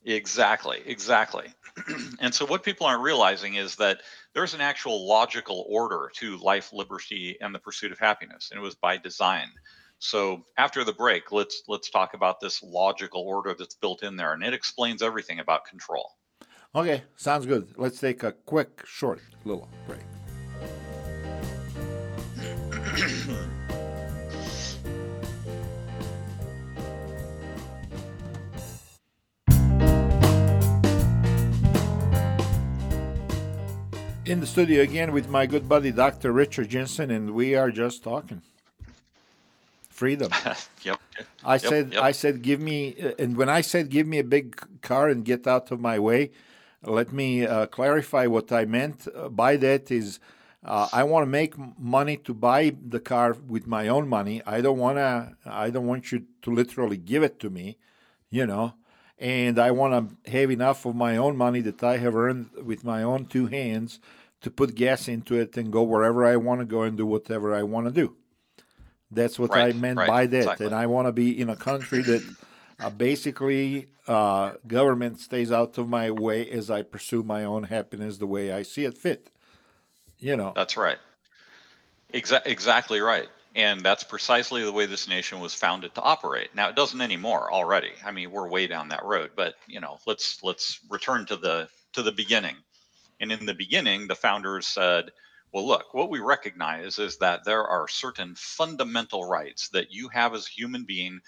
Exactly, 0.06 0.82
exactly. 0.86 1.48
and 2.20 2.34
so, 2.34 2.46
what 2.46 2.64
people 2.64 2.86
aren't 2.86 3.02
realizing 3.02 3.56
is 3.56 3.76
that 3.78 4.02
there's 4.34 4.54
an 4.54 4.62
actual 4.62 5.08
logical 5.08 5.66
order 5.70 6.12
to 6.16 6.38
life, 6.38 6.74
liberty, 6.74 7.38
and 7.40 7.56
the 7.56 7.60
pursuit 7.60 7.92
of 7.92 8.00
happiness, 8.00 8.50
and 8.52 8.60
it 8.60 8.64
was 8.64 8.76
by 8.76 8.98
design. 8.98 9.48
So, 10.00 10.46
after 10.58 10.84
the 10.84 10.92
break, 10.92 11.32
let's 11.32 11.64
let's 11.70 11.90
talk 11.90 12.14
about 12.16 12.42
this 12.42 12.62
logical 12.62 13.22
order 13.22 13.56
that's 13.58 13.76
built 13.76 14.04
in 14.04 14.18
there, 14.18 14.34
and 14.34 14.44
it 14.44 14.54
explains 14.54 15.02
everything 15.02 15.40
about 15.40 15.66
control. 15.66 16.12
Okay, 16.76 17.04
sounds 17.16 17.46
good. 17.46 17.74
Let's 17.78 18.00
take 18.00 18.24
a 18.24 18.34
quick, 18.34 18.84
short 18.86 19.22
little 19.46 19.70
break. 19.88 20.02
In 34.26 34.40
the 34.40 34.46
studio 34.48 34.84
again 34.84 35.12
with 35.12 35.28
my 35.28 35.46
good 35.46 35.68
buddy 35.68 35.92
Dr. 35.92 36.32
Richard 36.32 36.70
Jensen, 36.70 37.12
and 37.12 37.32
we 37.32 37.56
are 37.56 37.72
just 37.72 38.04
talking 38.04 38.42
freedom. 39.90 40.32
yep. 40.84 41.00
I 41.44 41.56
Yep, 41.56 41.60
said, 41.60 41.94
yep. 41.94 42.04
I 42.04 42.12
said, 42.12 42.42
give 42.42 42.60
me, 42.62 42.96
uh, 43.02 43.12
and 43.20 43.36
when 43.38 43.50
I 43.50 43.62
said, 43.62 43.90
give 43.90 44.08
me 44.08 44.20
a 44.20 44.24
big 44.24 44.62
car 44.82 45.10
and 45.10 45.26
get 45.26 45.48
out 45.48 45.72
of 45.72 45.80
my 45.80 46.00
way, 46.00 46.32
let 46.84 47.12
me 47.12 47.46
uh, 47.46 47.66
clarify 47.68 48.28
what 48.28 48.52
I 48.52 48.66
meant 48.66 49.08
uh, 49.16 49.30
by 49.30 49.58
that 49.58 49.92
is, 49.92 50.20
uh, 50.66 50.88
I 50.94 51.04
want 51.04 51.24
to 51.24 51.30
make 51.30 51.56
money 51.78 52.18
to 52.18 52.34
buy 52.34 52.76
the 52.88 53.00
car 53.00 53.36
with 53.48 53.68
my 53.68 53.88
own 53.88 54.08
money. 54.08 54.42
I 54.46 54.62
don't 54.62 54.78
want 54.78 54.98
to, 54.98 55.36
I 55.46 55.70
don't 55.70 55.88
want 55.88 56.12
you 56.12 56.26
to 56.42 56.52
literally 56.52 56.98
give 56.98 57.24
it 57.24 57.40
to 57.42 57.50
me, 57.50 57.78
you 58.30 58.46
know, 58.46 58.76
and 59.20 59.60
I 59.60 59.72
want 59.72 60.20
to 60.24 60.32
have 60.32 60.52
enough 60.52 60.86
of 60.86 60.96
my 60.96 61.18
own 61.18 61.36
money 61.36 61.62
that 61.62 61.84
I 61.84 61.98
have 61.98 62.16
earned 62.16 62.50
with 62.64 62.84
my 62.84 63.04
own 63.04 63.26
two 63.26 63.48
hands 63.48 64.00
to 64.42 64.52
put 64.52 64.76
gas 64.76 65.08
into 65.08 65.36
it 65.36 65.56
and 65.58 65.72
go 65.72 65.84
wherever 65.84 66.26
I 66.26 66.38
want 66.38 66.62
to 66.62 66.66
go 66.66 66.84
and 66.84 66.98
do 66.98 67.06
whatever 67.06 67.54
I 67.54 67.64
want 67.64 67.88
to 67.88 67.92
do. 67.92 68.16
That's 69.12 69.38
what 69.38 69.56
I 69.56 69.74
meant 69.74 69.98
right, 69.98 70.08
by 70.08 70.26
that. 70.28 70.38
exactly. 70.38 70.66
And 70.66 70.76
I 70.76 70.88
want 70.88 71.08
to 71.08 71.12
be 71.12 71.40
in 71.40 71.50
a 71.50 71.56
country 71.56 72.02
that 72.02 72.36
uh, 72.80 72.90
basically 72.90 73.88
uh, 74.08 74.54
government 74.66 75.20
stays 75.20 75.52
out 75.52 75.78
of 75.78 75.88
my 75.88 76.10
way 76.10 76.50
as 76.50 76.72
I 76.72 76.82
pursue 76.82 77.22
my 77.24 77.44
own 77.44 77.64
happiness 77.64 78.18
the 78.18 78.28
way 78.28 78.52
I 78.52 78.64
see 78.64 78.86
it 78.86 78.98
fit. 78.98 79.30
You 80.24 80.38
know, 80.38 80.54
That's 80.56 80.78
right. 80.78 80.98
Exa- 82.14 82.46
exactly 82.46 83.02
right. 83.02 83.28
And 83.56 83.82
that's 83.82 84.06
precisely 84.06 84.64
the 84.64 84.72
way 84.72 84.86
this 84.86 85.08
nation 85.08 85.42
was 85.42 85.54
founded 85.54 85.94
to 85.96 86.02
operate. 86.02 86.56
Now 86.56 86.70
it 86.70 86.78
doesn't 86.78 87.02
anymore 87.02 87.52
already. 87.52 87.92
I 88.06 88.12
mean, 88.12 88.32
we're 88.32 88.48
way 88.48 88.66
down 88.68 88.88
that 88.90 89.04
road, 89.04 89.32
but 89.36 89.56
you 89.68 89.82
know, 89.82 90.00
let's 90.08 90.42
let's 90.42 90.80
return 90.90 91.26
to 91.26 91.36
the 91.36 91.68
to 91.92 92.02
the 92.02 92.14
beginning. 92.14 92.56
And 93.20 93.34
in 93.34 93.46
the 93.46 93.54
beginning, 93.54 94.08
the 94.08 94.16
founders 94.16 94.66
said, 94.66 95.12
well, 95.52 95.68
look, 95.68 95.94
what 95.94 96.10
we 96.10 96.20
recognize 96.20 97.00
is 97.00 97.18
that 97.18 97.44
there 97.44 97.68
are 97.68 97.88
certain 97.90 98.34
fundamental 98.36 99.28
rights 99.28 99.68
that 99.70 99.92
you 99.92 100.08
have 100.08 100.34
as 100.34 100.48
a 100.48 100.52
human 100.52 100.86
being. 100.86 101.20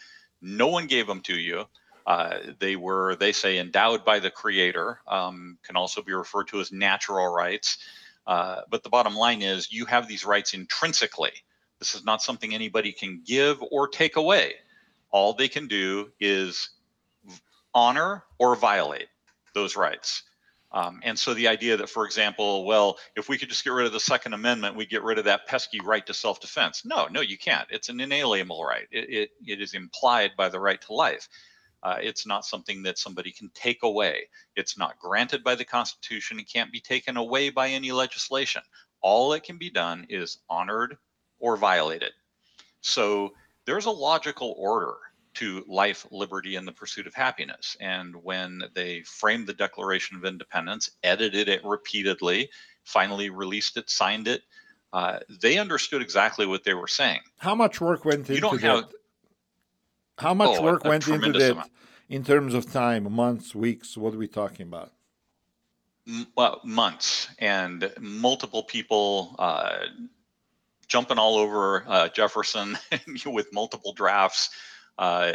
No 0.41 0.67
one 0.67 0.87
gave 0.87 1.05
them 1.05 1.21
to 1.23 1.37
you. 1.37 1.65
Uh, 2.07 2.37
they 2.59 2.75
were, 2.75 3.15
they 3.15 3.33
say, 3.33 3.57
endowed 3.59 4.05
by 4.05 4.19
the 4.19 4.31
creator, 4.31 4.99
um, 5.07 5.57
can 5.63 5.75
also 5.75 6.01
be 6.01 6.13
referred 6.13 6.47
to 6.47 6.59
as 6.59 6.71
natural 6.71 7.27
rights. 7.33 7.77
Uh, 8.27 8.62
but 8.70 8.84
the 8.84 8.89
bottom 8.89 9.15
line 9.15 9.41
is 9.41 9.72
you 9.72 9.86
have 9.86 10.08
these 10.08 10.25
rights 10.25 10.53
intrinsically. 10.53 11.32
This 11.79 11.96
is 11.96 12.03
not 12.03 12.22
something 12.22 12.53
anybody 12.53 12.91
can 12.91 13.22
give 13.25 13.62
or 13.72 13.88
take 13.88 14.15
away. 14.15 14.53
All 15.12 15.34
they 15.34 15.48
can 15.48 15.67
do 15.67 16.12
is 16.20 16.70
honor 17.74 18.24
or 18.39 18.55
violate 18.55 19.08
those 19.53 19.75
rights. 19.75 20.24
Um, 20.72 21.00
and 21.03 21.17
so 21.17 21.34
the 21.34 21.48
idea 21.48 21.77
that, 21.77 21.89
for 21.89 22.05
example, 22.05 22.65
well, 22.65 22.98
if 23.15 23.29
we 23.29 23.38
could 23.38 23.48
just 23.48 23.63
get 23.63 23.72
rid 23.72 23.86
of 23.86 23.94
the 23.94 24.00
Second 24.00 24.34
Amendment, 24.34 24.75
we 24.75 24.86
get 24.86 25.03
rid 25.03 25.17
of 25.17 25.25
that 25.25 25.48
pesky 25.48 25.79
right 25.79 26.05
to 26.05 26.13
self-defense. 26.13 26.84
No, 26.84 27.08
no, 27.08 27.22
you 27.22 27.38
can't. 27.38 27.67
It's 27.70 27.88
an 27.88 28.01
inalienable 28.01 28.63
right. 28.65 28.88
It, 28.91 29.10
it, 29.10 29.29
it 29.46 29.62
is 29.62 29.74
implied 29.74 30.32
by 30.36 30.50
the 30.50 30.60
right 30.60 30.82
to 30.82 30.94
life. 30.94 31.29
Uh, 31.86 31.98
it's 32.01 32.25
not 32.25 32.44
something 32.44 32.82
that 32.82 32.98
somebody 32.98 33.32
can 33.32 33.51
take 33.54 33.84
away. 33.84 34.24
It's 34.56 34.75
not 34.75 34.98
granted 34.98 35.44
by 35.44 35.54
the 35.54 35.63
Constitution. 35.63 36.39
It 36.39 36.51
can't 36.51 36.72
be 36.72 36.80
taken 36.80 37.15
away 37.15 37.51
by 37.51 37.70
any 37.70 37.92
legislation. 37.92 38.63
All 39.01 39.30
that 39.30 39.44
can 39.44 39.60
be 39.60 39.70
done 39.70 40.08
is 40.10 40.39
honored 40.50 40.98
or 41.38 41.58
violated. 41.58 42.13
So 42.82 43.34
there's 43.65 43.86
a 43.86 43.92
logical 43.92 44.56
order 44.58 44.96
to 45.36 45.63
life, 45.68 46.08
liberty, 46.10 46.56
and 46.56 46.68
the 46.68 46.72
pursuit 46.72 47.06
of 47.06 47.13
happiness. 47.13 47.77
And 47.80 48.15
when 48.15 48.63
they 48.74 49.04
framed 49.04 49.46
the 49.46 49.54
Declaration 49.54 50.18
of 50.18 50.25
Independence, 50.25 50.89
edited 51.04 51.50
it 51.50 51.63
repeatedly, 51.63 52.50
finally 52.84 53.30
released 53.30 53.77
it, 53.77 53.92
signed 53.92 54.27
it, 54.27 54.42
uh, 54.92 55.20
they 55.42 55.60
understood 55.60 56.01
exactly 56.01 56.48
what 56.48 56.63
they 56.63 56.74
were 56.74 56.88
saying. 56.88 57.20
how 57.38 57.54
much 57.54 57.80
work 57.80 58.06
went 58.06 58.22
into 58.22 58.34
You 58.34 58.42
don't 58.42 58.60
that? 58.62 58.92
How 60.17 60.34
much 60.34 60.50
Oh, 60.60 60.63
work 60.63 60.84
a 60.86 60.89
went 60.89 61.07
into 61.07 61.31
that 61.34 61.51
amount. 61.51 61.72
in 62.10 62.24
terms 62.24 62.53
of 62.53 62.72
time, 62.72 63.12
months, 63.12 63.53
weeks? 63.55 63.98
What 63.98 64.13
are 64.13 64.17
we 64.17 64.27
talking 64.27 64.67
about? 64.67 64.91
m- 66.07 66.27
well, 66.38 66.62
months 66.63 67.27
and 67.39 67.91
multiple 68.00 68.63
people 68.63 69.36
uh, 69.39 69.86
jumping 70.88 71.17
all 71.17 71.36
over 71.38 71.84
uh, 71.88 72.10
Jefferson 72.10 72.77
with 73.25 73.51
multiple 73.53 73.93
drafts. 73.93 74.50
Uh, 74.98 75.34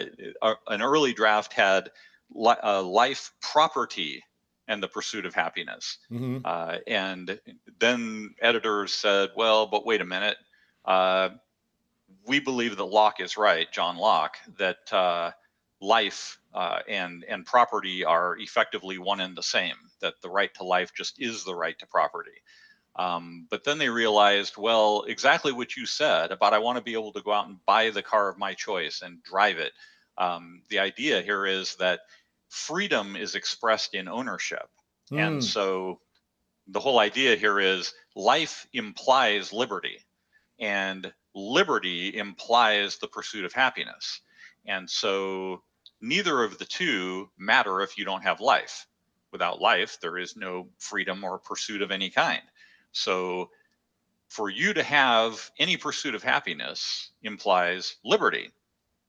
an 0.69 0.81
early 0.81 1.13
draft 1.13 1.53
had 1.53 1.91
li- 2.33 2.55
uh, 2.63 2.83
life, 2.83 3.33
property, 3.43 4.23
and 4.69 4.83
the 4.83 4.89
pursuit 4.89 5.27
of 5.27 5.35
happiness. 5.35 5.99
hmm 6.09 6.39
Uh, 6.45 6.79
and 6.87 7.39
then 7.81 8.35
editors 8.41 8.93
said, 8.95 9.31
well, 9.37 9.67
but 9.67 9.85
wait 9.85 10.01
a 10.01 10.05
minute. 10.07 10.37
Uh, 10.85 11.31
we 12.27 12.41
believe 12.41 12.77
that 12.77 12.85
Locke 12.85 13.21
is 13.21 13.37
right, 13.37 13.71
John 13.73 13.97
Locke, 13.97 14.37
that 14.59 14.93
uh, 14.93 15.33
life 15.81 16.39
uh, 16.55 16.81
and, 16.89 17.25
and 17.29 17.47
property 17.47 18.05
are 18.05 18.37
effectively 18.39 18.99
one 18.99 19.21
and 19.21 19.37
the 19.37 19.43
same, 19.43 19.77
that 20.01 20.15
the 20.23 20.31
right 20.31 20.53
to 20.55 20.65
life 20.65 20.93
just 20.95 21.21
is 21.21 21.45
the 21.45 21.55
right 21.55 21.79
to 21.79 21.87
property. 21.87 22.43
Um, 22.97 23.47
but 23.51 23.65
then 23.65 23.79
they 23.79 23.89
realized, 23.89 24.57
well, 24.57 25.05
exactly 25.07 25.53
what 25.53 25.77
you 25.77 25.87
said 25.87 26.33
about 26.33 26.53
I 26.53 26.59
want 26.59 26.77
to 26.77 26.85
be 26.85 26.95
able 26.95 27.13
to 27.13 27.23
go 27.23 27.33
out 27.33 27.47
and 27.49 27.65
buy 27.65 27.91
the 27.91 28.03
car 28.03 28.29
of 28.29 28.39
my 28.39 28.55
choice 28.55 29.03
and 29.03 29.23
drive 29.23 29.59
it. 29.59 29.73
Um, 30.19 30.63
the 30.69 30.81
idea 30.81 31.23
here 31.23 31.47
is 31.47 31.77
that 31.77 32.01
freedom 32.49 33.17
is 33.17 33.37
expressed 33.37 33.95
in 33.95 34.09
ownership. 34.09 34.69
And 35.17 35.41
Mm. 35.41 35.43
so 35.43 36.01
the 36.67 36.81
whole 36.81 36.99
idea 36.99 37.37
here 37.37 37.59
is 37.61 37.95
life 38.15 38.67
implies 38.73 39.53
liberty, 39.53 39.99
and 40.59 41.13
liberty 41.35 42.17
implies 42.17 42.99
the 42.99 43.09
pursuit 43.09 43.45
of 43.45 43.53
happiness. 43.53 44.21
And 44.67 44.89
so 44.89 45.63
neither 46.01 46.43
of 46.43 46.59
the 46.59 46.65
two 46.65 47.31
matter 47.39 47.81
if 47.83 47.99
you 47.99 48.05
don't 48.05 48.23
have 48.23 48.41
life. 48.41 48.87
Without 49.33 49.61
life, 49.61 49.99
there 50.01 50.19
is 50.19 50.37
no 50.37 50.69
freedom 50.79 51.23
or 51.23 51.39
pursuit 51.39 51.83
of 51.83 51.91
any 51.91 52.11
kind. 52.11 52.43
So 52.93 53.51
for 54.29 54.49
you 54.49 54.73
to 54.75 54.83
have 54.83 55.51
any 55.59 55.77
pursuit 55.77 56.15
of 56.15 56.23
happiness 56.23 57.11
implies 57.23 57.97
liberty. 58.05 58.51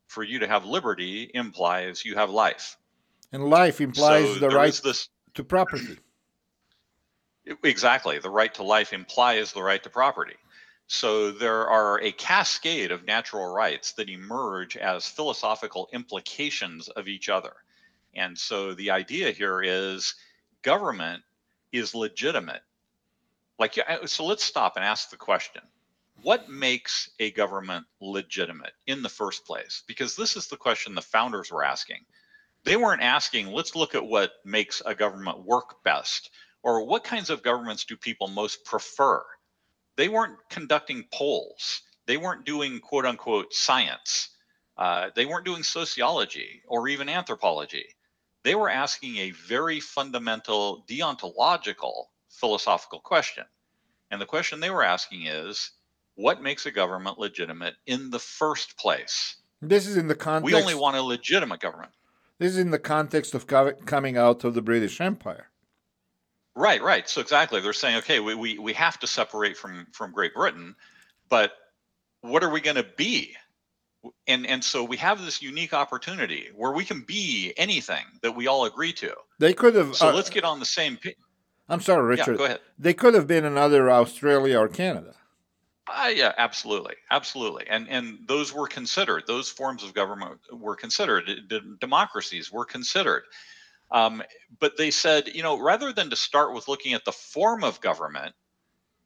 For 0.07 0.23
you 0.23 0.39
to 0.39 0.47
have 0.47 0.65
liberty 0.65 1.31
implies 1.33 2.03
you 2.03 2.15
have 2.15 2.29
life. 2.29 2.77
And 3.31 3.49
life 3.49 3.79
implies 3.79 4.33
so 4.33 4.39
the 4.39 4.49
right 4.49 4.79
this 4.83 5.09
to 5.35 5.43
property. 5.43 5.97
Exactly. 7.63 8.19
The 8.19 8.29
right 8.29 8.53
to 8.53 8.63
life 8.63 8.93
implies 8.93 9.51
the 9.51 9.63
right 9.63 9.81
to 9.81 9.89
property. 9.89 10.35
So 10.93 11.31
there 11.31 11.69
are 11.69 12.01
a 12.01 12.11
cascade 12.11 12.91
of 12.91 13.05
natural 13.05 13.47
rights 13.47 13.93
that 13.93 14.09
emerge 14.09 14.75
as 14.75 15.07
philosophical 15.07 15.87
implications 15.93 16.89
of 16.89 17.07
each 17.07 17.29
other. 17.29 17.53
And 18.13 18.37
so 18.37 18.73
the 18.73 18.91
idea 18.91 19.31
here 19.31 19.61
is 19.61 20.15
government 20.63 21.23
is 21.71 21.95
legitimate. 21.95 22.61
Like, 23.57 23.77
uh, 23.77 24.05
so 24.05 24.25
let's 24.25 24.43
stop 24.43 24.75
and 24.75 24.83
ask 24.83 25.09
the 25.09 25.15
question 25.15 25.61
what 26.23 26.49
makes 26.49 27.09
a 27.19 27.31
government 27.31 27.85
legitimate 28.01 28.73
in 28.85 29.01
the 29.01 29.07
first 29.07 29.45
place? 29.45 29.83
Because 29.87 30.17
this 30.17 30.35
is 30.35 30.47
the 30.47 30.57
question 30.57 30.93
the 30.93 31.01
founders 31.01 31.49
were 31.49 31.63
asking. 31.63 32.03
They 32.65 32.75
weren't 32.75 33.01
asking, 33.01 33.47
let's 33.47 33.77
look 33.77 33.95
at 33.95 34.05
what 34.05 34.33
makes 34.43 34.81
a 34.85 34.93
government 34.93 35.45
work 35.45 35.81
best 35.85 36.31
or 36.63 36.85
what 36.85 37.05
kinds 37.05 37.29
of 37.29 37.43
governments 37.43 37.85
do 37.85 37.95
people 37.95 38.27
most 38.27 38.65
prefer. 38.65 39.23
They 40.01 40.09
weren't 40.09 40.39
conducting 40.49 41.05
polls, 41.13 41.83
they 42.07 42.17
weren't 42.17 42.43
doing 42.43 42.79
quote 42.79 43.05
unquote 43.05 43.53
science, 43.53 44.29
uh, 44.75 45.11
they 45.15 45.27
weren't 45.27 45.45
doing 45.45 45.61
sociology 45.61 46.63
or 46.67 46.87
even 46.87 47.07
anthropology. 47.07 47.85
They 48.41 48.55
were 48.55 48.67
asking 48.67 49.17
a 49.17 49.29
very 49.29 49.79
fundamental 49.79 50.83
deontological 50.89 52.05
philosophical 52.29 52.99
question. 52.99 53.43
And 54.09 54.19
the 54.19 54.25
question 54.25 54.59
they 54.59 54.71
were 54.71 54.83
asking 54.83 55.27
is 55.27 55.69
what 56.15 56.41
makes 56.41 56.65
a 56.65 56.71
government 56.71 57.19
legitimate 57.19 57.75
in 57.85 58.09
the 58.09 58.17
first 58.17 58.79
place? 58.79 59.35
This 59.61 59.85
is 59.85 59.97
in 59.97 60.07
the 60.07 60.15
context. 60.15 60.51
We 60.51 60.59
only 60.59 60.73
want 60.73 60.97
a 60.97 61.03
legitimate 61.03 61.59
government. 61.59 61.91
This 62.39 62.53
is 62.53 62.57
in 62.57 62.71
the 62.71 62.79
context 62.79 63.35
of 63.35 63.45
co- 63.45 63.73
coming 63.85 64.17
out 64.17 64.43
of 64.45 64.55
the 64.55 64.63
British 64.63 64.99
Empire. 64.99 65.50
Right, 66.55 66.81
right. 66.81 67.07
So 67.07 67.21
exactly, 67.21 67.61
they're 67.61 67.73
saying, 67.73 67.97
okay, 67.97 68.19
we, 68.19 68.35
we, 68.35 68.59
we 68.59 68.73
have 68.73 68.99
to 68.99 69.07
separate 69.07 69.55
from 69.55 69.87
from 69.93 70.11
Great 70.11 70.33
Britain, 70.33 70.75
but 71.29 71.53
what 72.21 72.43
are 72.43 72.49
we 72.49 72.61
going 72.61 72.75
to 72.75 72.87
be? 72.97 73.35
And 74.27 74.45
and 74.47 74.63
so 74.63 74.83
we 74.83 74.97
have 74.97 75.23
this 75.23 75.41
unique 75.41 75.73
opportunity 75.73 76.49
where 76.55 76.71
we 76.71 76.83
can 76.83 77.01
be 77.01 77.53
anything 77.55 78.03
that 78.21 78.35
we 78.35 78.47
all 78.47 78.65
agree 78.65 78.93
to. 78.93 79.13
They 79.39 79.53
could 79.53 79.75
have. 79.75 79.95
So 79.95 80.09
uh, 80.09 80.13
let's 80.13 80.29
get 80.29 80.43
on 80.43 80.59
the 80.59 80.65
same 80.65 80.97
page. 80.97 81.15
I'm 81.69 81.81
sorry, 81.81 82.03
Richard. 82.03 82.31
Yeah, 82.31 82.37
go 82.37 82.45
ahead. 82.45 82.59
They 82.77 82.93
could 82.93 83.13
have 83.13 83.27
been 83.27 83.45
another 83.45 83.89
Australia 83.89 84.59
or 84.59 84.67
Canada. 84.67 85.13
Uh, 85.87 86.07
yeah, 86.13 86.33
absolutely, 86.37 86.95
absolutely, 87.11 87.67
and 87.67 87.87
and 87.89 88.19
those 88.27 88.53
were 88.53 88.67
considered. 88.67 89.23
Those 89.27 89.49
forms 89.49 89.83
of 89.83 89.93
government 89.93 90.39
were 90.51 90.75
considered. 90.75 91.29
democracies 91.79 92.51
were 92.51 92.65
considered. 92.65 93.23
Um, 93.91 94.23
but 94.59 94.77
they 94.77 94.91
said, 94.91 95.27
you 95.27 95.43
know, 95.43 95.59
rather 95.59 95.91
than 95.91 96.09
to 96.09 96.15
start 96.15 96.53
with 96.53 96.67
looking 96.67 96.93
at 96.93 97.03
the 97.03 97.11
form 97.11 97.63
of 97.63 97.81
government, 97.81 98.33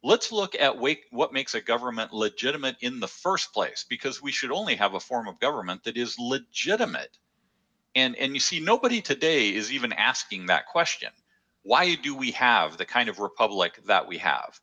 let's 0.04 0.30
look 0.30 0.54
at 0.54 0.78
what 0.78 1.32
makes 1.32 1.54
a 1.54 1.60
government 1.60 2.12
legitimate 2.12 2.76
in 2.80 3.00
the 3.00 3.08
first 3.08 3.52
place, 3.52 3.84
because 3.88 4.22
we 4.22 4.30
should 4.30 4.52
only 4.52 4.76
have 4.76 4.94
a 4.94 5.00
form 5.00 5.26
of 5.26 5.40
government 5.40 5.82
that 5.84 5.96
is 5.96 6.16
legitimate. 6.18 7.18
And 7.96 8.14
and 8.16 8.34
you 8.34 8.40
see, 8.40 8.60
nobody 8.60 9.00
today 9.00 9.48
is 9.48 9.72
even 9.72 9.92
asking 9.92 10.46
that 10.46 10.66
question. 10.66 11.10
Why 11.62 11.96
do 11.96 12.14
we 12.14 12.30
have 12.32 12.76
the 12.76 12.84
kind 12.84 13.08
of 13.08 13.18
republic 13.18 13.80
that 13.86 14.06
we 14.06 14.18
have? 14.18 14.60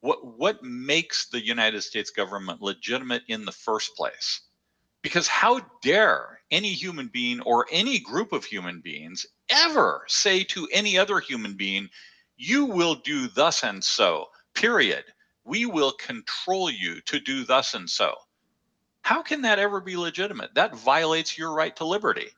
What 0.00 0.38
what 0.38 0.64
makes 0.64 1.28
the 1.28 1.44
United 1.44 1.82
States 1.82 2.10
government 2.10 2.60
legitimate 2.62 3.22
in 3.28 3.44
the 3.44 3.52
first 3.52 3.94
place? 3.94 4.40
Because 5.02 5.28
how 5.28 5.60
dare 5.82 6.40
any 6.50 6.72
human 6.72 7.08
being 7.08 7.40
or 7.42 7.66
any 7.70 8.00
group 8.00 8.32
of 8.32 8.44
human 8.44 8.80
beings 8.80 9.26
ever 9.52 10.04
say 10.08 10.42
to 10.44 10.68
any 10.72 10.98
other 10.98 11.20
human 11.20 11.54
being, 11.54 11.88
you 12.36 12.64
will 12.64 12.96
do 12.96 13.28
thus 13.28 13.62
and 13.62 13.82
so, 13.84 14.26
period. 14.54 15.04
We 15.44 15.66
will 15.66 15.92
control 15.92 16.70
you 16.70 17.00
to 17.02 17.20
do 17.20 17.44
thus 17.44 17.74
and 17.74 17.88
so. 17.88 18.14
How 19.02 19.22
can 19.22 19.42
that 19.42 19.58
ever 19.58 19.80
be 19.80 19.96
legitimate? 19.96 20.54
That 20.54 20.76
violates 20.76 21.36
your 21.36 21.52
right 21.52 21.74
to 21.76 21.84
liberty. 21.84 22.28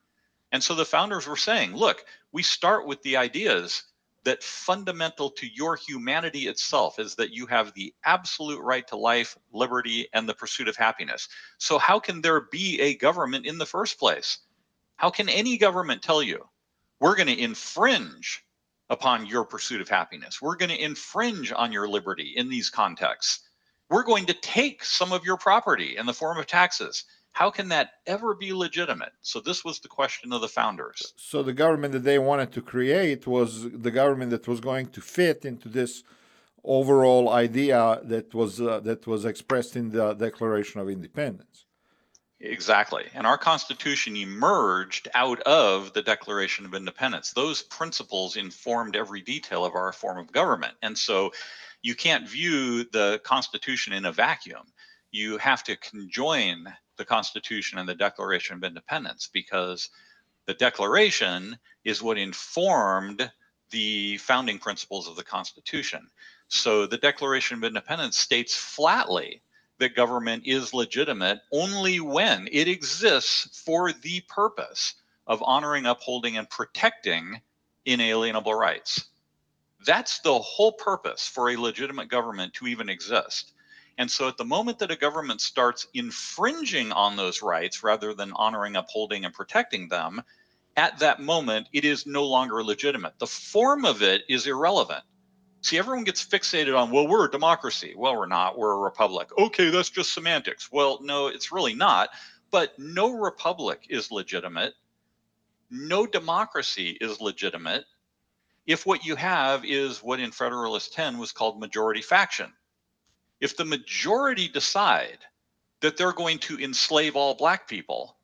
And 0.52 0.62
so 0.62 0.74
the 0.74 0.84
founders 0.84 1.26
were 1.26 1.36
saying, 1.36 1.74
look, 1.74 2.04
we 2.32 2.42
start 2.42 2.86
with 2.86 3.02
the 3.02 3.16
ideas 3.16 3.84
that 4.24 4.42
fundamental 4.42 5.30
to 5.30 5.46
your 5.46 5.76
humanity 5.76 6.48
itself 6.48 6.98
is 6.98 7.14
that 7.16 7.32
you 7.32 7.46
have 7.46 7.74
the 7.74 7.94
absolute 8.04 8.60
right 8.60 8.86
to 8.88 8.96
life, 8.96 9.36
liberty, 9.52 10.08
and 10.14 10.28
the 10.28 10.34
pursuit 10.34 10.68
of 10.68 10.76
happiness. 10.76 11.28
So, 11.58 11.78
how 11.78 12.00
can 12.00 12.22
there 12.22 12.40
be 12.40 12.80
a 12.80 12.96
government 12.96 13.46
in 13.46 13.58
the 13.58 13.66
first 13.66 13.98
place? 13.98 14.38
How 14.96 15.10
can 15.10 15.28
any 15.28 15.58
government 15.58 16.02
tell 16.02 16.22
you, 16.22 16.48
we're 17.04 17.16
going 17.16 17.28
to 17.28 17.38
infringe 17.38 18.44
upon 18.90 19.26
your 19.26 19.44
pursuit 19.44 19.80
of 19.80 19.88
happiness? 19.88 20.40
We're 20.40 20.56
going 20.56 20.70
to 20.70 20.82
infringe 20.82 21.52
on 21.52 21.70
your 21.70 21.86
liberty 21.86 22.32
in 22.34 22.48
these 22.48 22.70
contexts. 22.70 23.40
We're 23.90 24.04
going 24.04 24.26
to 24.26 24.34
take 24.34 24.84
some 24.84 25.12
of 25.12 25.24
your 25.24 25.36
property 25.36 25.96
in 25.96 26.06
the 26.06 26.14
form 26.14 26.38
of 26.38 26.46
taxes 26.46 27.04
how 27.34 27.50
can 27.50 27.68
that 27.68 27.90
ever 28.06 28.34
be 28.34 28.52
legitimate? 28.52 29.12
So 29.20 29.40
this 29.40 29.64
was 29.64 29.80
the 29.80 29.88
question 29.88 30.32
of 30.32 30.40
the 30.40 30.48
founders. 30.48 31.12
So 31.16 31.42
the 31.42 31.52
government 31.52 31.92
that 31.92 32.04
they 32.04 32.20
wanted 32.20 32.52
to 32.52 32.62
create 32.62 33.26
was 33.26 33.70
the 33.72 33.90
government 33.90 34.30
that 34.30 34.46
was 34.46 34.60
going 34.60 34.86
to 34.90 35.00
fit 35.00 35.44
into 35.44 35.68
this 35.68 36.04
overall 36.62 37.28
idea 37.30 38.00
that 38.04 38.32
was 38.34 38.60
uh, 38.60 38.80
that 38.80 39.06
was 39.06 39.24
expressed 39.24 39.74
in 39.74 39.90
the 39.90 40.14
Declaration 40.14 40.80
of 40.80 40.88
Independence. 40.88 41.66
Exactly. 42.44 43.04
And 43.14 43.26
our 43.26 43.38
Constitution 43.38 44.16
emerged 44.16 45.08
out 45.14 45.40
of 45.42 45.94
the 45.94 46.02
Declaration 46.02 46.66
of 46.66 46.74
Independence. 46.74 47.32
Those 47.32 47.62
principles 47.62 48.36
informed 48.36 48.96
every 48.96 49.22
detail 49.22 49.64
of 49.64 49.74
our 49.74 49.92
form 49.92 50.18
of 50.18 50.30
government. 50.30 50.74
And 50.82 50.96
so 50.96 51.32
you 51.80 51.94
can't 51.94 52.28
view 52.28 52.84
the 52.84 53.20
Constitution 53.24 53.94
in 53.94 54.04
a 54.04 54.12
vacuum. 54.12 54.66
You 55.10 55.38
have 55.38 55.64
to 55.64 55.76
conjoin 55.76 56.66
the 56.96 57.04
Constitution 57.04 57.78
and 57.78 57.88
the 57.88 57.94
Declaration 57.94 58.56
of 58.56 58.64
Independence 58.64 59.30
because 59.32 59.88
the 60.46 60.54
Declaration 60.54 61.58
is 61.84 62.02
what 62.02 62.18
informed 62.18 63.30
the 63.70 64.18
founding 64.18 64.58
principles 64.58 65.08
of 65.08 65.16
the 65.16 65.24
Constitution. 65.24 66.08
So 66.48 66.86
the 66.86 66.98
Declaration 66.98 67.56
of 67.56 67.64
Independence 67.64 68.18
states 68.18 68.54
flatly 68.54 69.40
that 69.78 69.96
government 69.96 70.44
is 70.46 70.74
legitimate 70.74 71.40
only 71.52 72.00
when 72.00 72.48
it 72.52 72.68
exists 72.68 73.62
for 73.64 73.92
the 73.92 74.20
purpose 74.28 74.94
of 75.26 75.42
honoring, 75.42 75.86
upholding, 75.86 76.36
and 76.36 76.48
protecting 76.50 77.40
inalienable 77.84 78.54
rights. 78.54 79.06
That's 79.84 80.20
the 80.20 80.38
whole 80.38 80.72
purpose 80.72 81.26
for 81.26 81.50
a 81.50 81.56
legitimate 81.56 82.08
government 82.08 82.54
to 82.54 82.66
even 82.66 82.88
exist. 82.88 83.52
And 83.98 84.10
so 84.10 84.28
at 84.28 84.36
the 84.36 84.44
moment 84.44 84.78
that 84.80 84.90
a 84.90 84.96
government 84.96 85.40
starts 85.40 85.86
infringing 85.94 86.90
on 86.92 87.16
those 87.16 87.42
rights 87.42 87.84
rather 87.84 88.12
than 88.14 88.32
honoring, 88.34 88.76
upholding, 88.76 89.24
and 89.24 89.34
protecting 89.34 89.88
them, 89.88 90.22
at 90.76 90.98
that 90.98 91.20
moment, 91.20 91.68
it 91.72 91.84
is 91.84 92.06
no 92.06 92.24
longer 92.24 92.64
legitimate. 92.64 93.18
The 93.18 93.26
form 93.26 93.84
of 93.84 94.02
it 94.02 94.22
is 94.28 94.46
irrelevant. 94.46 95.04
See, 95.64 95.78
everyone 95.78 96.04
gets 96.04 96.24
fixated 96.24 96.78
on, 96.78 96.90
well, 96.90 97.08
we're 97.08 97.26
a 97.26 97.30
democracy. 97.30 97.94
Well, 97.96 98.16
we're 98.16 98.26
not. 98.26 98.58
We're 98.58 98.74
a 98.74 98.78
republic. 98.78 99.30
Okay, 99.38 99.70
that's 99.70 99.88
just 99.88 100.12
semantics. 100.12 100.70
Well, 100.70 100.98
no, 101.02 101.28
it's 101.28 101.52
really 101.52 101.74
not. 101.74 102.10
But 102.50 102.78
no 102.78 103.10
republic 103.10 103.86
is 103.88 104.10
legitimate. 104.10 104.74
No 105.70 106.06
democracy 106.06 106.98
is 107.00 107.20
legitimate 107.20 107.86
if 108.66 108.84
what 108.84 109.06
you 109.06 109.16
have 109.16 109.64
is 109.64 110.02
what 110.02 110.20
in 110.20 110.30
Federalist 110.30 110.92
10 110.92 111.18
was 111.18 111.32
called 111.32 111.58
majority 111.58 112.02
faction 112.02 112.52
if 113.40 113.56
the 113.56 113.64
majority 113.64 114.48
decide 114.48 115.18
that 115.80 115.96
they're 115.96 116.12
going 116.12 116.38
to 116.38 116.58
enslave 116.58 117.14
all 117.14 117.34
black 117.34 117.68
people, 117.68 118.16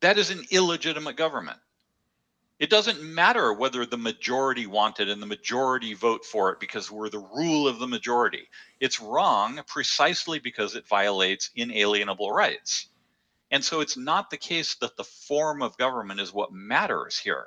that 0.00 0.18
is 0.18 0.30
an 0.30 0.44
illegitimate 0.50 1.16
government. 1.16 1.58
It 2.58 2.70
doesn't 2.70 3.02
matter 3.02 3.52
whether 3.52 3.84
the 3.84 3.98
majority 3.98 4.66
want 4.66 4.98
it 5.00 5.10
and 5.10 5.20
the 5.20 5.26
majority 5.26 5.92
vote 5.92 6.24
for 6.24 6.50
it 6.52 6.60
because 6.60 6.90
we're 6.90 7.10
the 7.10 7.18
rule 7.18 7.68
of 7.68 7.78
the 7.78 7.86
majority. 7.86 8.48
It's 8.80 8.98
wrong 9.00 9.60
precisely 9.66 10.38
because 10.38 10.74
it 10.74 10.88
violates 10.88 11.50
inalienable 11.54 12.32
rights. 12.32 12.88
And 13.50 13.62
so 13.62 13.80
it's 13.80 13.96
not 13.96 14.30
the 14.30 14.38
case 14.38 14.74
that 14.76 14.96
the 14.96 15.04
form 15.04 15.60
of 15.62 15.76
government 15.76 16.18
is 16.18 16.32
what 16.32 16.50
matters 16.50 17.18
here. 17.18 17.46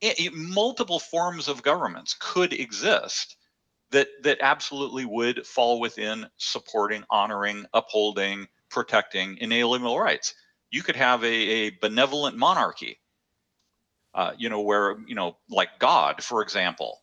It, 0.00 0.18
it, 0.18 0.34
multiple 0.34 0.98
forms 0.98 1.46
of 1.48 1.62
governments 1.62 2.16
could 2.18 2.52
exist 2.52 3.36
that 3.90 4.08
that 4.24 4.38
absolutely 4.40 5.04
would 5.04 5.46
fall 5.46 5.78
within 5.78 6.26
supporting, 6.36 7.04
honoring, 7.08 7.64
upholding, 7.72 8.48
protecting 8.68 9.38
inalienable 9.38 9.98
rights. 9.98 10.34
You 10.70 10.82
could 10.82 10.96
have 10.96 11.22
a, 11.22 11.26
a 11.26 11.70
benevolent 11.80 12.36
monarchy, 12.36 12.98
uh, 14.16 14.32
you 14.36 14.48
know, 14.48 14.62
where 14.62 14.96
you 15.06 15.14
know, 15.14 15.36
like 15.48 15.78
God, 15.78 16.24
for 16.24 16.42
example, 16.42 17.00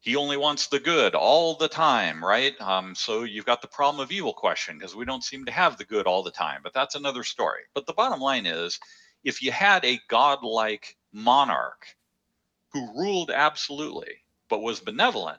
he 0.00 0.16
only 0.16 0.36
wants 0.36 0.66
the 0.66 0.80
good 0.80 1.14
all 1.14 1.54
the 1.54 1.68
time, 1.68 2.24
right? 2.24 2.60
Um, 2.60 2.96
so 2.96 3.22
you've 3.22 3.46
got 3.46 3.62
the 3.62 3.68
problem 3.68 4.02
of 4.02 4.10
evil 4.10 4.32
question 4.32 4.78
because 4.78 4.96
we 4.96 5.04
don't 5.04 5.22
seem 5.22 5.44
to 5.44 5.52
have 5.52 5.76
the 5.76 5.84
good 5.84 6.06
all 6.06 6.24
the 6.24 6.32
time, 6.32 6.60
but 6.64 6.74
that's 6.74 6.96
another 6.96 7.22
story. 7.22 7.62
But 7.74 7.86
the 7.86 7.92
bottom 7.92 8.20
line 8.20 8.46
is, 8.46 8.80
if 9.22 9.42
you 9.42 9.52
had 9.52 9.84
a 9.84 10.00
godlike 10.08 10.96
monarch 11.12 11.86
who 12.72 12.98
ruled 12.98 13.30
absolutely 13.30 14.12
but 14.48 14.62
was 14.62 14.80
benevolent 14.80 15.38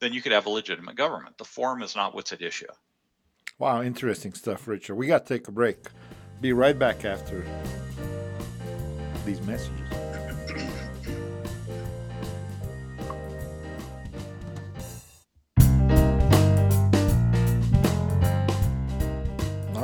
then 0.00 0.12
you 0.12 0.22
could 0.22 0.32
have 0.32 0.46
a 0.46 0.50
legitimate 0.50 0.96
government. 0.96 1.38
The 1.38 1.44
form 1.44 1.82
is 1.82 1.94
not 1.94 2.14
what's 2.14 2.32
at 2.32 2.42
issue. 2.42 2.66
Wow, 3.58 3.82
interesting 3.82 4.32
stuff, 4.32 4.66
Richard. 4.66 4.94
We 4.94 5.06
got 5.06 5.26
to 5.26 5.34
take 5.34 5.46
a 5.46 5.52
break. 5.52 5.76
Be 6.40 6.54
right 6.54 6.78
back 6.78 7.04
after 7.04 7.44
these 9.26 9.40
messages. 9.42 10.09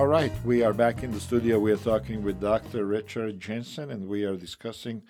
Right, 0.04 0.32
we 0.44 0.62
are 0.62 0.74
back 0.74 1.02
in 1.02 1.12
the 1.12 1.20
studio. 1.20 1.58
We 1.58 1.72
are 1.72 1.78
talking 1.78 2.22
with 2.22 2.40
Dr. 2.40 2.84
Richard 2.84 3.40
Jensen, 3.40 3.90
and 3.90 4.08
we 4.08 4.24
are 4.24 4.36
discussing 4.36 5.00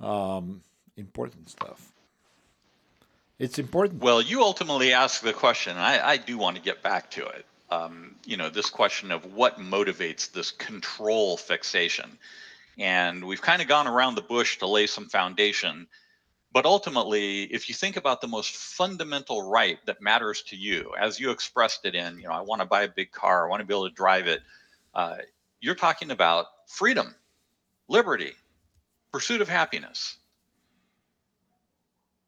um, 0.00 0.62
important 0.96 1.50
stuff. 1.50 1.92
It's 3.38 3.58
important. 3.58 4.00
Well, 4.00 4.22
you 4.22 4.42
ultimately 4.42 4.92
ask 4.92 5.22
the 5.22 5.32
question. 5.32 5.76
I, 5.76 6.06
I 6.10 6.16
do 6.18 6.38
want 6.38 6.56
to 6.56 6.62
get 6.62 6.82
back 6.82 7.10
to 7.12 7.26
it. 7.26 7.46
Um, 7.70 8.14
you 8.24 8.36
know, 8.36 8.48
this 8.48 8.70
question 8.70 9.10
of 9.10 9.34
what 9.34 9.58
motivates 9.58 10.30
this 10.30 10.52
control 10.52 11.36
fixation. 11.36 12.18
And 12.78 13.24
we've 13.24 13.42
kind 13.42 13.60
of 13.60 13.66
gone 13.66 13.88
around 13.88 14.14
the 14.14 14.22
bush 14.22 14.58
to 14.58 14.66
lay 14.66 14.86
some 14.86 15.08
foundation. 15.08 15.88
But 16.52 16.66
ultimately, 16.66 17.44
if 17.44 17.68
you 17.68 17.74
think 17.74 17.96
about 17.96 18.20
the 18.20 18.28
most 18.28 18.54
fundamental 18.54 19.48
right 19.48 19.78
that 19.86 20.02
matters 20.02 20.42
to 20.48 20.56
you, 20.56 20.92
as 20.98 21.18
you 21.18 21.30
expressed 21.30 21.86
it 21.86 21.94
in, 21.94 22.18
you 22.18 22.24
know, 22.24 22.32
I 22.32 22.42
want 22.42 22.60
to 22.60 22.66
buy 22.66 22.82
a 22.82 22.88
big 22.88 23.10
car, 23.10 23.46
I 23.46 23.50
want 23.50 23.60
to 23.60 23.66
be 23.66 23.72
able 23.72 23.88
to 23.88 23.94
drive 23.94 24.26
it, 24.26 24.42
uh, 24.94 25.16
you're 25.60 25.74
talking 25.74 26.10
about 26.10 26.46
freedom, 26.66 27.14
liberty, 27.88 28.32
pursuit 29.12 29.40
of 29.40 29.48
happiness. 29.48 30.16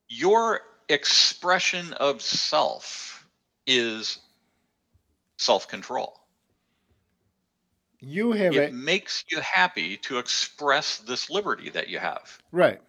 Your 0.08 0.60
expression 0.88 1.92
of 1.94 2.22
self 2.22 3.26
is 3.66 4.20
self 5.36 5.68
control. 5.68 6.20
You 8.00 8.32
have 8.32 8.54
it 8.54 8.70
a, 8.70 8.72
makes 8.72 9.24
you 9.30 9.40
happy 9.40 9.96
to 9.98 10.18
express 10.18 10.98
this 10.98 11.28
liberty 11.28 11.70
that 11.70 11.88
you 11.88 11.98
have. 11.98 12.38
right. 12.52 12.80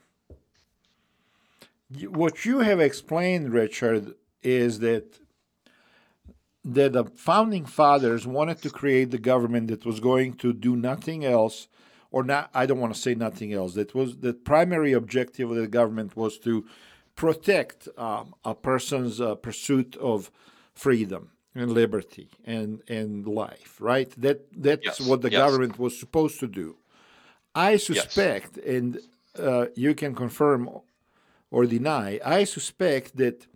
What 2.04 2.46
you 2.46 2.60
have 2.60 2.80
explained, 2.80 3.54
Richard, 3.54 4.16
is 4.44 4.80
that 4.80 5.20
that 6.64 6.94
the 6.94 7.06
founding 7.06 7.66
fathers 7.66 8.26
wanted 8.26 8.60
to 8.64 8.70
create 8.72 9.12
the 9.12 9.20
government 9.20 9.68
that 9.68 9.86
was 9.86 10.00
going 10.00 10.34
to 10.34 10.52
do 10.52 10.76
nothing 10.76 11.24
else, 11.24 11.68
or 12.12 12.24
not. 12.24 12.50
I 12.56 12.66
don't 12.66 12.80
want 12.80 12.94
to 12.96 13.00
say 13.00 13.14
nothing 13.14 13.54
else. 13.54 13.76
That 13.76 13.94
was 13.94 14.18
the 14.18 14.34
primary 14.34 14.94
objective 14.94 15.52
of 15.52 15.58
the 15.58 15.68
government 15.68 16.16
was 16.18 16.40
to 16.40 16.66
protect 17.16 17.88
um, 17.98 18.34
a 18.44 18.56
person's 18.56 19.22
uh, 19.22 19.36
pursuit 19.36 19.96
of 19.98 20.32
freedom 20.74 21.32
and 21.54 21.72
liberty 21.72 22.30
and 22.46 22.82
and 22.90 23.28
life. 23.28 23.78
Right. 23.80 24.10
That 24.18 24.48
that's 24.52 24.86
Yes, 24.86 25.00
what 25.02 25.22
the 25.22 25.32
yes. 25.32 25.38
government 25.40 25.78
was 25.80 25.98
supposed 26.00 26.40
to 26.40 26.48
do. 26.48 26.78
I 27.54 27.78
suspect, 27.78 28.58
and 28.58 29.00
uh, 29.40 29.68
you 29.76 29.94
can 29.96 30.14
confirm 30.16 30.70
or 31.56 31.66
deny, 31.66 32.20
I 32.26 32.44
suspect 32.44 33.16
that 33.16 33.48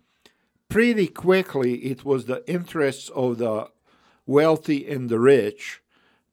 pretty 0.70 1.06
quickly 1.06 1.74
it 1.92 2.02
was 2.02 2.24
the 2.24 2.42
interests 2.50 3.10
of 3.10 3.36
the 3.36 3.68
wealthy 4.24 4.88
and 4.88 5.10
the 5.10 5.20
rich 5.20 5.82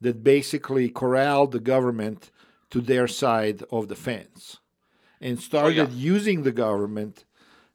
that 0.00 0.24
basically 0.24 0.88
corralled 0.88 1.52
the 1.52 1.60
government 1.60 2.30
to 2.70 2.80
their 2.80 3.06
side 3.06 3.64
of 3.70 3.88
the 3.88 3.94
fence 3.94 4.60
and 5.20 5.38
started 5.38 5.92
using 5.92 6.42
the 6.42 6.52
government 6.52 7.26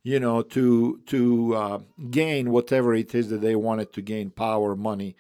you 0.01 0.19
know 0.19 0.41
to 0.41 0.99
to 1.06 1.53
uh, 1.53 1.79
gain 2.10 2.49
whatever 2.49 2.95
it 2.95 3.13
is 3.13 3.29
that 3.29 3.41
they 3.41 3.56
wanted 3.56 3.93
to 3.93 4.01
gain 4.01 4.32
power 4.32 4.75
money 4.75 5.15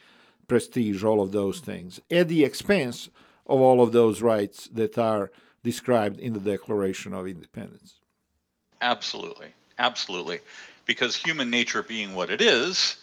prestige 0.47 1.03
all 1.03 1.21
of 1.21 1.31
those 1.31 1.59
things 1.59 1.99
at 2.09 2.27
the 2.27 2.43
expense 2.43 3.09
of 3.45 3.59
all 3.61 3.83
of 3.83 3.91
those 3.91 4.23
rights 4.23 4.67
that 4.73 4.97
are 4.97 5.29
described 5.63 6.19
in 6.19 6.33
the 6.33 6.39
declaration 6.39 7.13
of 7.13 7.27
independence 7.27 7.99
Absolutely. 8.83 9.47
Absolutely. 9.79 10.41
Because 10.85 11.15
human 11.15 11.49
nature 11.49 11.81
being 11.81 12.13
what 12.15 12.29
it 12.29 12.41
is, 12.41 12.97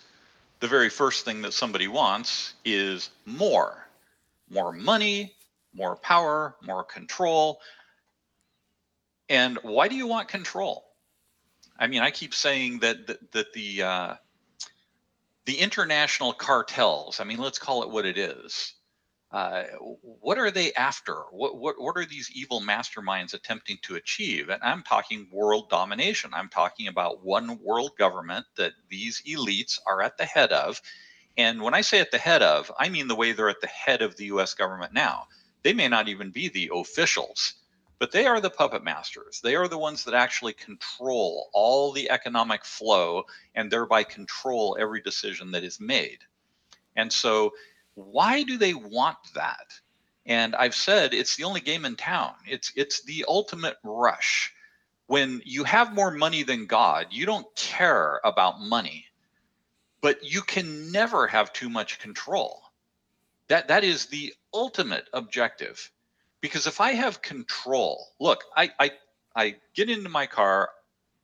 the 0.61 0.69
very 0.69 0.91
first 0.91 1.25
thing 1.25 1.41
that 1.43 1.55
somebody 1.55 1.89
wants 1.89 2.53
is 2.67 3.09
more. 3.25 3.89
More 4.51 4.73
money, 4.73 5.35
more 5.73 5.97
power, 5.97 6.55
more 6.63 6.85
control. 6.85 7.61
And 9.31 9.59
why 9.63 9.89
do 9.89 9.97
you 9.97 10.07
want 10.07 10.29
control? 10.29 10.85
I 11.79 11.87
mean, 11.87 12.03
I 12.03 12.11
keep 12.11 12.35
saying 12.35 12.81
that 12.81 13.07
that, 13.07 13.33
that 13.33 13.53
the 13.55 13.83
uh, 13.83 14.15
the 15.47 15.59
international 15.59 16.35
cartels. 16.35 17.21
I 17.21 17.25
mean, 17.25 17.39
let's 17.39 17.59
call 17.59 17.83
it 17.83 17.91
what 17.91 18.05
it 18.05 18.19
is. 18.19 18.75
Uh, 19.33 19.63
what 20.21 20.39
are 20.39 20.51
they 20.51 20.73
after? 20.73 21.15
What, 21.31 21.57
what 21.57 21.81
what 21.81 21.97
are 21.97 22.05
these 22.05 22.31
evil 22.35 22.61
masterminds 22.61 23.33
attempting 23.33 23.79
to 23.83 23.95
achieve? 23.95 24.49
And 24.49 24.61
I'm 24.63 24.83
talking 24.83 25.29
world 25.31 25.71
domination. 25.71 26.31
I'm 26.35 26.49
talking 26.49 26.89
about 26.89 27.25
one 27.25 27.61
world 27.63 27.93
government 27.97 28.47
that 28.57 28.73
these 28.89 29.23
elites 29.23 29.79
are 29.87 30.03
at 30.03 30.19
the 30.19 30.25
head 30.25 30.51
of. 30.53 30.83
And 31.37 31.63
when 31.63 31.75
I 31.75 31.81
say 31.81 32.01
at 32.01 32.11
the 32.11 32.19
head 32.19 32.43
of, 32.43 32.73
I 32.77 32.89
mean 32.89 33.07
the 33.07 33.15
way 33.15 33.31
they're 33.31 33.49
at 33.49 33.61
the 33.61 33.69
head 33.69 34.03
of 34.03 34.17
the 34.17 34.27
U.S. 34.27 34.55
government 34.55 34.93
now. 34.93 35.29
They 35.63 35.75
may 35.75 35.89
not 35.89 36.09
even 36.09 36.31
be 36.31 36.49
the 36.49 36.71
officials, 36.75 37.55
but 38.01 38.11
they 38.11 38.27
are 38.27 38.41
the 38.41 38.51
puppet 38.51 38.83
masters. 38.83 39.41
They 39.43 39.55
are 39.55 39.69
the 39.69 39.79
ones 39.79 40.05
that 40.05 40.15
actually 40.15 40.55
control 40.55 41.51
all 41.53 41.93
the 41.93 42.11
economic 42.11 42.65
flow 42.65 43.25
and 43.55 43.71
thereby 43.71 44.03
control 44.03 44.77
every 44.81 45.03
decision 45.03 45.53
that 45.53 45.63
is 45.63 45.79
made. 45.79 46.19
And 46.97 47.13
so 47.13 47.53
why 48.01 48.43
do 48.43 48.57
they 48.57 48.75
want 48.75 49.19
that? 49.35 49.67
And 50.27 50.55
I've 50.55 50.75
said 50.75 51.15
it's 51.15 51.37
the 51.37 51.45
only 51.45 51.61
game 51.61 51.85
in 51.85 51.97
town. 51.97 52.35
It's 52.47 52.73
it's 52.77 53.03
the 53.05 53.25
ultimate 53.29 53.77
rush. 53.83 54.53
When 55.07 55.43
you 55.45 55.65
have 55.65 55.95
more 55.95 56.11
money 56.11 56.43
than 56.43 56.67
God, 56.67 57.09
you 57.11 57.27
don't 57.27 57.47
care 57.57 58.21
about 58.23 58.61
money. 58.61 59.07
But 60.01 60.23
you 60.23 60.41
can 60.43 60.93
never 60.93 61.27
have 61.27 61.53
too 61.53 61.69
much 61.69 61.99
control. 61.99 62.63
That 63.49 63.69
that 63.69 63.85
is 63.85 64.07
the 64.07 64.33
ultimate 64.55 65.09
objective. 65.13 65.91
Because 66.41 66.67
if 66.67 66.81
I 66.81 66.93
have 66.93 67.23
control, 67.23 68.07
look, 68.21 68.45
I 68.57 68.71
I, 68.79 68.93
I 69.35 69.57
get 69.75 69.91
into 69.91 70.09
my 70.09 70.27
car, 70.27 70.71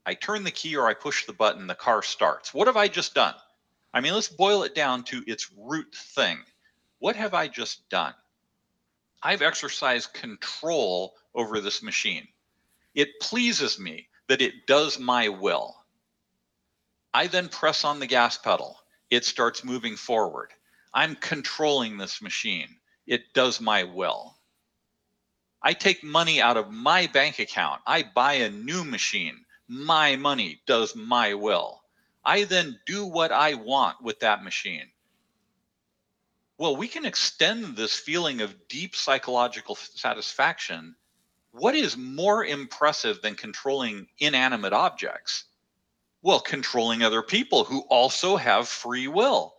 I 0.05 0.15
turn 0.15 0.45
the 0.45 0.51
key 0.51 0.77
or 0.77 0.89
I 0.89 0.95
push 0.95 1.27
the 1.27 1.33
button, 1.33 1.67
the 1.67 1.75
car 1.75 2.03
starts. 2.03 2.53
What 2.53 2.67
have 2.67 2.77
I 2.77 2.89
just 2.89 3.15
done? 3.15 3.35
I 3.95 4.01
mean, 4.01 4.15
let's 4.15 4.29
boil 4.29 4.63
it 4.65 4.75
down 4.75 5.05
to 5.05 5.23
its 5.27 5.51
root 5.57 5.95
thing. 5.95 6.39
What 6.99 7.17
have 7.17 7.35
I 7.35 7.49
just 7.49 7.89
done? 7.89 8.15
I've 9.23 9.43
exercised 9.43 10.15
control 10.15 11.15
over 11.35 11.61
this 11.61 11.83
machine. 11.83 12.29
It 12.95 13.21
pleases 13.21 13.79
me 13.79 14.09
that 14.29 14.41
it 14.41 14.67
does 14.67 14.99
my 14.99 15.29
will. 15.29 15.77
I 17.13 17.27
then 17.27 17.49
press 17.49 17.85
on 17.85 17.99
the 18.01 18.07
gas 18.07 18.39
pedal. 18.39 18.79
It 19.11 19.25
starts 19.25 19.65
moving 19.65 19.97
forward. 19.97 20.51
I'm 20.95 21.15
controlling 21.17 21.97
this 21.97 22.23
machine. 22.23 22.77
It 23.07 23.33
does 23.35 23.61
my 23.61 23.85
will. 23.85 24.37
I 25.63 25.73
take 25.73 26.03
money 26.03 26.41
out 26.41 26.57
of 26.57 26.71
my 26.71 27.07
bank 27.07 27.39
account. 27.39 27.83
I 27.87 28.03
buy 28.03 28.35
a 28.35 28.51
new 28.51 28.85
machine. 28.85 29.45
My 29.69 30.17
money 30.17 30.61
does 30.67 30.95
my 30.95 31.35
will. 31.35 31.83
I 32.25 32.45
then 32.45 32.79
do 32.87 33.07
what 33.07 33.33
I 33.33 33.55
want 33.55 34.03
with 34.03 34.21
that 34.21 34.43
machine. 34.45 34.91
Well, 36.59 36.77
we 36.77 36.89
can 36.89 37.05
extend 37.05 37.77
this 37.77 37.95
feeling 37.95 38.41
of 38.41 38.69
deep 38.69 38.97
psychological 38.97 39.75
satisfaction. 39.75 40.97
What 41.51 41.75
is 41.75 41.99
more 41.99 42.47
impressive 42.47 43.21
than 43.21 43.35
controlling 43.35 44.09
inanimate 44.19 44.73
objects? 44.73 45.45
Well, 46.23 46.41
controlling 46.41 47.03
other 47.03 47.23
people 47.23 47.65
who 47.65 47.81
also 47.91 48.37
have 48.37 48.69
free 48.69 49.07
will. 49.07 49.55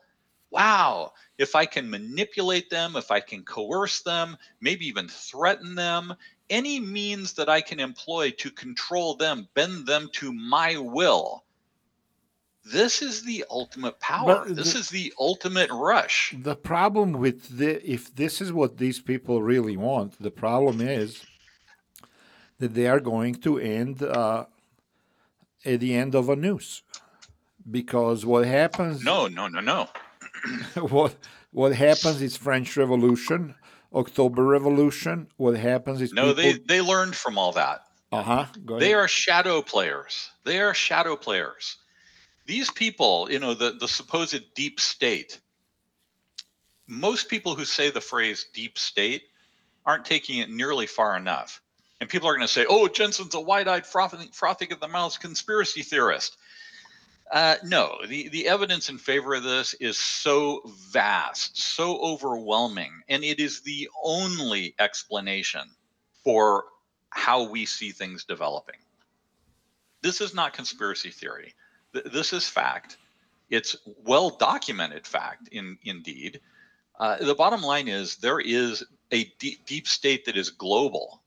Wow, 0.49 1.13
if 1.37 1.55
I 1.55 1.67
can 1.67 1.89
manipulate 1.89 2.69
them, 2.71 2.95
if 2.95 3.11
I 3.11 3.19
can 3.19 3.43
coerce 3.43 4.01
them, 4.01 4.35
maybe 4.59 4.87
even 4.87 5.07
threaten 5.07 5.75
them, 5.75 6.15
any 6.49 6.79
means 6.79 7.33
that 7.33 7.49
I 7.49 7.61
can 7.61 7.79
employ 7.79 8.31
to 8.31 8.49
control 8.49 9.15
them, 9.15 9.47
bend 9.53 9.85
them 9.85 10.09
to 10.13 10.33
my 10.33 10.77
will. 10.77 11.43
This 12.71 13.01
is 13.01 13.23
the 13.23 13.45
ultimate 13.49 13.99
power. 13.99 14.45
But 14.45 14.55
this 14.55 14.73
the- 14.73 14.79
is 14.79 14.89
the 14.89 15.13
ultimate 15.19 15.69
rush. 15.71 16.33
The 16.37 16.55
problem 16.55 17.13
with 17.13 17.57
the 17.57 17.71
if 17.89 18.13
this 18.15 18.41
is 18.41 18.51
what 18.51 18.77
these 18.77 18.99
people 18.99 19.41
really 19.41 19.77
want, 19.77 20.21
the 20.21 20.31
problem 20.31 20.81
is 20.81 21.23
that 22.59 22.73
they 22.73 22.87
are 22.87 22.99
going 22.99 23.35
to 23.35 23.59
end 23.59 24.01
uh, 24.03 24.45
at 25.65 25.79
the 25.79 25.93
end 25.95 26.15
of 26.15 26.29
a 26.29 26.35
noose, 26.35 26.81
because 27.69 28.25
what 28.25 28.45
happens 28.45 29.03
No, 29.03 29.27
no, 29.27 29.47
no, 29.47 29.59
no. 29.59 29.87
what 30.89 31.15
what 31.51 31.73
happens 31.75 32.21
is 32.21 32.37
French 32.37 32.75
Revolution, 32.77 33.55
October 33.93 34.43
Revolution. 34.43 35.27
What 35.37 35.55
happens 35.57 36.01
is 36.01 36.13
No, 36.13 36.33
they 36.33 36.53
people, 36.53 36.65
they 36.67 36.81
learned 36.81 37.15
from 37.15 37.37
all 37.37 37.51
that. 37.53 37.83
uh 38.11 38.23
huh. 38.23 38.45
They 38.65 38.91
ahead. 38.93 38.95
are 38.95 39.07
shadow 39.07 39.61
players. 39.61 40.29
They 40.43 40.59
are 40.59 40.73
shadow 40.73 41.15
players. 41.15 41.77
These 42.47 42.71
people, 42.71 43.27
you 43.29 43.39
know, 43.39 43.53
the, 43.53 43.73
the 43.79 43.87
supposed 43.87 44.41
deep 44.55 44.79
state, 44.79 45.39
most 46.87 47.27
people 47.27 47.55
who 47.55 47.65
say 47.65 47.91
the 47.91 48.01
phrase 48.01 48.47
deep 48.53 48.77
state 48.77 49.23
aren't 49.85 50.05
taking 50.05 50.39
it 50.39 50.49
nearly 50.49 50.87
far 50.87 51.17
enough. 51.17 51.61
And 51.99 52.09
people 52.09 52.29
are 52.29 52.35
going 52.35 52.47
to 52.47 52.53
say, 52.53 52.65
oh, 52.69 52.87
Jensen's 52.87 53.35
a 53.35 53.39
wide 53.39 53.67
eyed, 53.67 53.85
frothing, 53.85 54.29
frothing 54.31 54.71
at 54.71 54.79
the 54.79 54.87
mouth 54.87 55.19
conspiracy 55.19 55.81
theorist. 55.81 56.37
Uh, 57.29 57.55
no, 57.65 57.97
the, 58.07 58.29
the 58.29 58.47
evidence 58.47 58.89
in 58.89 58.97
favor 58.97 59.33
of 59.35 59.43
this 59.43 59.73
is 59.75 59.97
so 59.97 60.61
vast, 60.91 61.57
so 61.57 61.97
overwhelming, 61.99 63.01
and 63.09 63.23
it 63.25 63.41
is 63.41 63.59
the 63.61 63.89
only 64.01 64.73
explanation 64.79 65.69
for 66.23 66.63
how 67.09 67.49
we 67.49 67.65
see 67.65 67.91
things 67.91 68.23
developing. 68.23 68.77
This 70.01 70.21
is 70.21 70.33
not 70.33 70.53
conspiracy 70.53 71.09
theory. 71.09 71.53
This 72.05 72.33
is 72.33 72.47
fact. 72.47 72.97
It's 73.49 73.75
well 74.03 74.29
documented 74.29 75.07
fact, 75.07 75.49
in, 75.51 75.77
indeed. 75.83 76.41
Uh, 76.99 77.17
the 77.17 77.35
bottom 77.35 77.61
line 77.61 77.87
is 77.87 78.17
there 78.17 78.39
is 78.39 78.83
a 79.11 79.25
deep, 79.39 79.65
deep 79.65 79.87
state 79.87 80.25
that 80.25 80.37
is 80.37 80.49
global. 80.49 81.21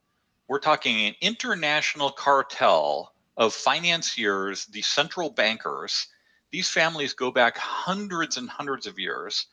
We're 0.48 0.59
talking 0.59 1.06
an 1.06 1.14
international 1.20 2.11
cartel 2.11 3.14
of 3.37 3.54
financiers, 3.54 4.66
the 4.66 4.83
central 4.83 5.30
bankers. 5.30 6.09
These 6.50 6.68
families 6.68 7.14
go 7.14 7.30
back 7.30 7.56
hundreds 7.56 8.37
and 8.37 8.50
hundreds 8.50 8.87
of 8.87 8.98
years, 8.98 9.46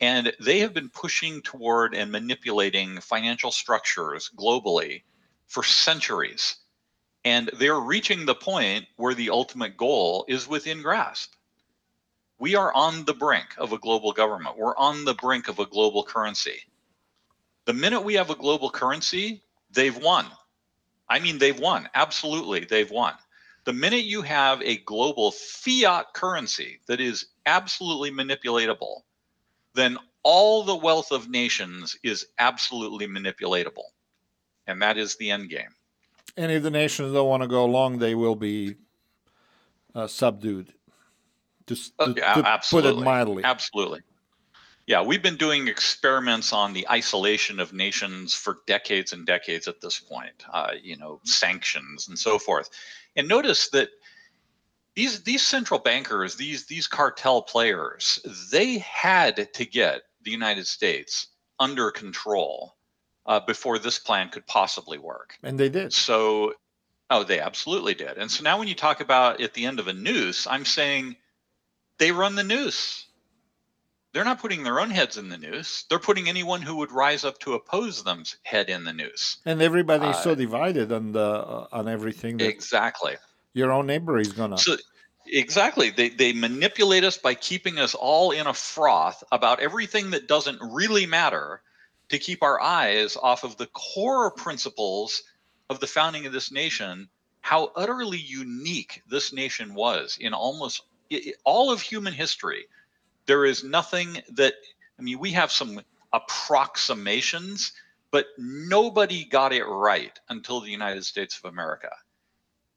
and 0.00 0.32
they 0.38 0.60
have 0.60 0.74
been 0.74 0.90
pushing 0.90 1.40
toward 1.42 1.94
and 1.94 2.12
manipulating 2.12 3.00
financial 3.00 3.50
structures 3.50 4.30
globally 4.36 5.02
for 5.46 5.62
centuries. 5.62 6.56
And 7.24 7.50
they're 7.54 7.80
reaching 7.80 8.26
the 8.26 8.34
point 8.34 8.86
where 8.96 9.14
the 9.14 9.30
ultimate 9.30 9.76
goal 9.76 10.24
is 10.28 10.46
within 10.46 10.82
grasp. 10.82 11.32
We 12.38 12.54
are 12.54 12.72
on 12.74 13.04
the 13.04 13.14
brink 13.14 13.54
of 13.56 13.72
a 13.72 13.78
global 13.78 14.12
government. 14.12 14.58
We're 14.58 14.76
on 14.76 15.04
the 15.04 15.14
brink 15.14 15.48
of 15.48 15.58
a 15.58 15.66
global 15.66 16.04
currency. 16.04 16.60
The 17.64 17.72
minute 17.72 18.02
we 18.02 18.14
have 18.14 18.28
a 18.28 18.34
global 18.34 18.68
currency, 18.68 19.42
they've 19.70 19.96
won. 19.96 20.26
I 21.08 21.18
mean, 21.20 21.38
they've 21.38 21.58
won. 21.58 21.88
Absolutely, 21.94 22.64
they've 22.64 22.90
won. 22.90 23.14
The 23.64 23.72
minute 23.72 24.04
you 24.04 24.20
have 24.20 24.60
a 24.60 24.76
global 24.78 25.30
fiat 25.30 26.12
currency 26.12 26.80
that 26.86 27.00
is 27.00 27.26
absolutely 27.46 28.10
manipulatable, 28.10 29.02
then 29.72 29.96
all 30.22 30.64
the 30.64 30.76
wealth 30.76 31.12
of 31.12 31.30
nations 31.30 31.96
is 32.02 32.26
absolutely 32.38 33.06
manipulatable. 33.06 33.84
And 34.66 34.82
that 34.82 34.98
is 34.98 35.16
the 35.16 35.30
end 35.30 35.48
game. 35.48 35.74
And 36.36 36.50
if 36.50 36.62
the 36.62 36.70
nations 36.70 37.12
don't 37.12 37.28
want 37.28 37.42
to 37.42 37.48
go 37.48 37.64
along, 37.64 37.98
they 37.98 38.14
will 38.14 38.34
be 38.34 38.76
uh, 39.94 40.06
subdued. 40.06 40.72
Just 41.66 41.92
uh, 41.98 42.06
to, 42.06 42.14
yeah, 42.16 42.34
to 42.34 42.48
absolutely. 42.48 42.92
put 42.92 43.00
it 43.00 43.04
mildly. 43.04 43.44
Absolutely. 43.44 44.00
Yeah, 44.86 45.00
we've 45.02 45.22
been 45.22 45.36
doing 45.36 45.68
experiments 45.68 46.52
on 46.52 46.74
the 46.74 46.86
isolation 46.90 47.58
of 47.58 47.72
nations 47.72 48.34
for 48.34 48.58
decades 48.66 49.14
and 49.14 49.24
decades 49.24 49.66
at 49.66 49.80
this 49.80 49.98
point. 49.98 50.44
Uh, 50.52 50.72
you 50.82 50.96
know, 50.96 51.20
sanctions 51.24 52.08
and 52.08 52.18
so 52.18 52.38
forth. 52.38 52.68
And 53.16 53.26
notice 53.26 53.70
that 53.70 53.88
these 54.94 55.22
these 55.22 55.42
central 55.42 55.80
bankers, 55.80 56.36
these 56.36 56.66
these 56.66 56.86
cartel 56.86 57.40
players, 57.42 58.20
they 58.52 58.78
had 58.78 59.52
to 59.54 59.64
get 59.64 60.02
the 60.22 60.30
United 60.30 60.66
States 60.66 61.28
under 61.58 61.90
control 61.90 62.76
uh, 63.26 63.40
before 63.40 63.78
this 63.78 63.98
plan 63.98 64.28
could 64.28 64.46
possibly 64.46 64.98
work. 64.98 65.36
And 65.42 65.58
they 65.58 65.68
did. 65.68 65.92
So, 65.92 66.54
oh, 67.10 67.24
they 67.24 67.40
absolutely 67.40 67.94
did. 67.94 68.18
And 68.18 68.30
so 68.30 68.42
now, 68.42 68.58
when 68.58 68.68
you 68.68 68.74
talk 68.74 69.00
about 69.00 69.40
at 69.40 69.54
the 69.54 69.66
end 69.66 69.80
of 69.80 69.88
a 69.88 69.92
noose, 69.92 70.46
I'm 70.46 70.64
saying 70.64 71.16
they 71.98 72.12
run 72.12 72.34
the 72.34 72.44
noose 72.44 73.06
they're 74.14 74.24
not 74.24 74.38
putting 74.38 74.62
their 74.62 74.80
own 74.80 74.90
heads 74.90 75.18
in 75.18 75.28
the 75.28 75.36
noose. 75.36 75.84
They're 75.90 75.98
putting 75.98 76.28
anyone 76.28 76.62
who 76.62 76.76
would 76.76 76.92
rise 76.92 77.24
up 77.24 77.40
to 77.40 77.54
oppose 77.54 78.04
them's 78.04 78.36
head 78.44 78.70
in 78.70 78.84
the 78.84 78.92
noose. 78.92 79.38
And 79.44 79.60
everybody's 79.60 80.14
uh, 80.14 80.22
so 80.22 80.34
divided 80.36 80.92
on 80.92 81.12
the 81.12 81.20
uh, 81.20 81.66
on 81.72 81.88
everything. 81.88 82.40
exactly. 82.40 83.16
Your 83.54 83.72
own 83.72 83.86
neighbor 83.86 84.18
is 84.18 84.32
gonna. 84.32 84.56
So, 84.56 84.76
exactly. 85.26 85.90
They 85.90 86.10
they 86.10 86.32
manipulate 86.32 87.02
us 87.02 87.18
by 87.18 87.34
keeping 87.34 87.80
us 87.80 87.94
all 87.96 88.30
in 88.30 88.46
a 88.46 88.54
froth 88.54 89.24
about 89.32 89.58
everything 89.58 90.10
that 90.10 90.28
doesn't 90.28 90.60
really 90.62 91.06
matter, 91.06 91.60
to 92.14 92.24
keep 92.24 92.42
our 92.42 92.60
eyes 92.60 93.16
off 93.16 93.44
of 93.44 93.56
the 93.56 93.66
core 93.66 94.30
principles 94.30 95.22
of 95.68 95.80
the 95.80 95.86
founding 95.86 96.26
of 96.26 96.32
this 96.32 96.50
nation. 96.50 97.08
How 97.40 97.72
utterly 97.76 98.18
unique 98.18 99.02
this 99.08 99.32
nation 99.32 99.74
was 99.74 100.16
in 100.20 100.32
almost 100.32 100.82
all 101.44 101.70
of 101.70 101.80
human 101.80 102.14
history 102.14 102.66
there 103.26 103.44
is 103.44 103.64
nothing 103.64 104.22
that 104.32 104.54
I 104.98 105.02
mean, 105.02 105.18
we 105.18 105.32
have 105.32 105.50
some 105.50 105.80
approximations, 106.12 107.72
but 108.10 108.26
nobody 108.38 109.24
got 109.24 109.52
it 109.52 109.64
right 109.64 110.16
until 110.28 110.60
the 110.60 110.70
United 110.70 111.04
States 111.04 111.36
of 111.38 111.46
America. 111.52 111.90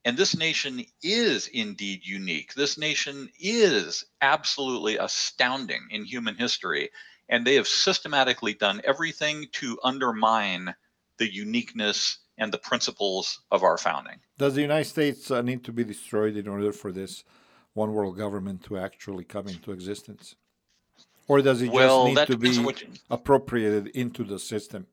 And 0.04 0.18
this 0.18 0.36
nation 0.36 0.84
is 1.04 1.48
indeed 1.48 2.02
unique. 2.04 2.54
This 2.56 2.78
nation 2.78 3.30
is 3.40 4.06
absolutely 4.22 4.98
astounding 4.98 5.88
in 5.92 6.06
human 6.06 6.36
history. 6.36 6.90
And 7.30 7.46
they 7.46 7.56
have 7.56 7.68
systematically 7.68 8.54
done 8.54 8.82
everything 8.84 9.48
to 9.54 9.78
undermine 9.84 10.74
the 11.18 11.32
uniqueness 11.32 12.20
and 12.38 12.54
the 12.54 12.58
principles 12.58 13.42
of 13.52 13.64
our 13.64 13.78
founding. 13.78 14.20
Does 14.38 14.56
the 14.56 14.62
United 14.62 14.86
States 14.86 15.32
uh, 15.32 15.42
need 15.42 15.64
to 15.66 15.74
be 15.74 15.84
destroyed 15.84 16.38
in 16.38 16.48
order 16.48 16.72
for 16.72 16.92
this 16.92 17.24
one 17.74 17.94
world 17.94 18.18
government 18.18 18.64
to 18.66 18.78
actually 18.78 19.24
come 19.24 19.48
into 19.48 19.72
existence? 19.72 20.36
Or 21.28 21.42
does 21.42 21.62
it 21.62 21.72
well, 21.72 22.14
just 22.14 22.30
need 22.30 22.34
to 22.34 22.38
be 22.38 22.50
you... 22.50 22.74
appropriated 23.10 23.88
into 23.88 24.24
the 24.24 24.40
system? 24.40 24.88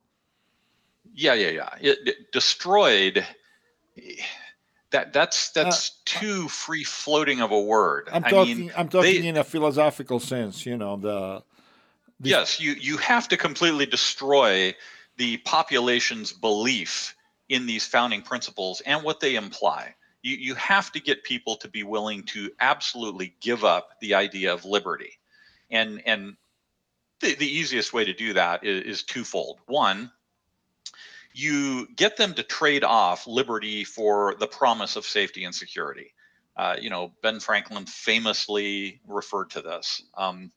Yeah, 1.14 1.34
yeah, 1.34 1.50
yeah. 1.50 1.68
It, 1.80 1.98
it 2.06 2.32
destroyed. 2.32 3.24
That 4.90 5.12
that's 5.12 5.50
that's 5.50 5.90
uh, 5.90 5.92
too 6.04 6.48
free 6.48 6.82
floating 6.82 7.40
of 7.40 7.52
a 7.52 7.60
word. 7.60 8.08
I'm 8.12 8.22
talking. 8.24 8.58
Mean, 8.58 8.72
I'm 8.76 8.88
talking 8.88 9.22
they, 9.22 9.28
in 9.28 9.36
a 9.36 9.44
philosophical 9.44 10.18
sense. 10.18 10.66
You 10.66 10.76
know 10.76 10.96
the. 10.96 11.42
The 12.20 12.30
yes, 12.30 12.60
you 12.60 12.72
you 12.72 12.96
have 12.98 13.28
to 13.28 13.36
completely 13.36 13.86
destroy 13.86 14.74
the 15.16 15.36
population's 15.38 16.32
belief 16.32 17.14
in 17.48 17.66
these 17.66 17.86
founding 17.86 18.22
principles 18.22 18.80
and 18.82 19.02
what 19.02 19.20
they 19.20 19.36
imply 19.36 19.94
you, 20.24 20.36
you 20.36 20.54
have 20.54 20.90
to 20.92 21.00
get 21.00 21.22
people 21.22 21.56
to 21.56 21.68
be 21.68 21.84
willing 21.84 22.24
to 22.24 22.50
absolutely 22.58 23.36
give 23.40 23.62
up 23.62 24.00
the 24.00 24.14
idea 24.14 24.52
of 24.52 24.64
liberty. 24.64 25.18
And, 25.70 26.02
and 26.06 26.36
the, 27.20 27.34
the 27.36 27.46
easiest 27.46 27.92
way 27.92 28.04
to 28.06 28.14
do 28.14 28.32
that 28.32 28.64
is, 28.64 28.84
is 28.84 29.02
twofold. 29.04 29.60
One, 29.66 30.10
you 31.34 31.86
get 31.94 32.16
them 32.16 32.34
to 32.34 32.42
trade 32.42 32.84
off 32.84 33.26
liberty 33.26 33.84
for 33.84 34.34
the 34.40 34.46
promise 34.46 34.96
of 34.96 35.04
safety 35.04 35.44
and 35.44 35.54
security. 35.54 36.14
Uh, 36.56 36.76
you 36.80 36.88
know, 36.88 37.12
Ben 37.22 37.38
Franklin 37.38 37.84
famously 37.84 39.00
referred 39.06 39.50
to 39.50 39.60
this. 39.60 40.02
Um, 40.16 40.50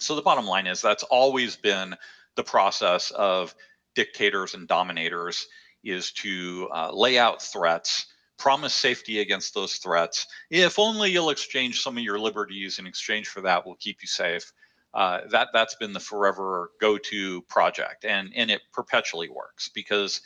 so 0.00 0.14
the 0.14 0.22
bottom 0.22 0.46
line 0.46 0.66
is 0.66 0.80
that's 0.82 1.02
always 1.04 1.56
been 1.56 1.94
the 2.36 2.44
process 2.44 3.10
of 3.10 3.54
dictators 3.94 4.54
and 4.54 4.68
dominators 4.68 5.46
is 5.82 6.12
to 6.12 6.68
uh, 6.72 6.90
lay 6.92 7.18
out 7.18 7.42
threats 7.42 8.06
promise 8.40 8.72
safety 8.72 9.20
against 9.20 9.52
those 9.52 9.74
threats. 9.74 10.26
If 10.48 10.78
only 10.78 11.10
you'll 11.10 11.28
exchange 11.28 11.82
some 11.82 11.98
of 11.98 12.02
your 12.02 12.18
liberties 12.18 12.78
in 12.78 12.86
exchange 12.86 13.28
for 13.28 13.42
that, 13.42 13.66
we'll 13.66 13.74
keep 13.74 13.98
you 14.00 14.08
safe. 14.08 14.50
Uh, 14.94 15.20
that 15.28 15.48
that's 15.52 15.74
been 15.76 15.92
the 15.92 16.00
forever 16.00 16.72
go-to 16.80 17.42
project, 17.42 18.04
and 18.04 18.32
and 18.34 18.50
it 18.50 18.62
perpetually 18.72 19.28
works 19.28 19.68
because 19.68 20.22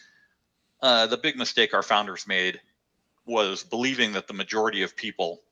uh, 0.80 1.06
the 1.06 1.18
big 1.18 1.37
mistake 1.37 1.74
our 1.74 1.82
founders 1.82 2.26
made 2.26 2.60
was 3.26 3.62
believing 3.64 4.12
that 4.12 4.26
the 4.26 4.32
majority 4.32 4.82
of 4.82 4.96
people 4.96 5.42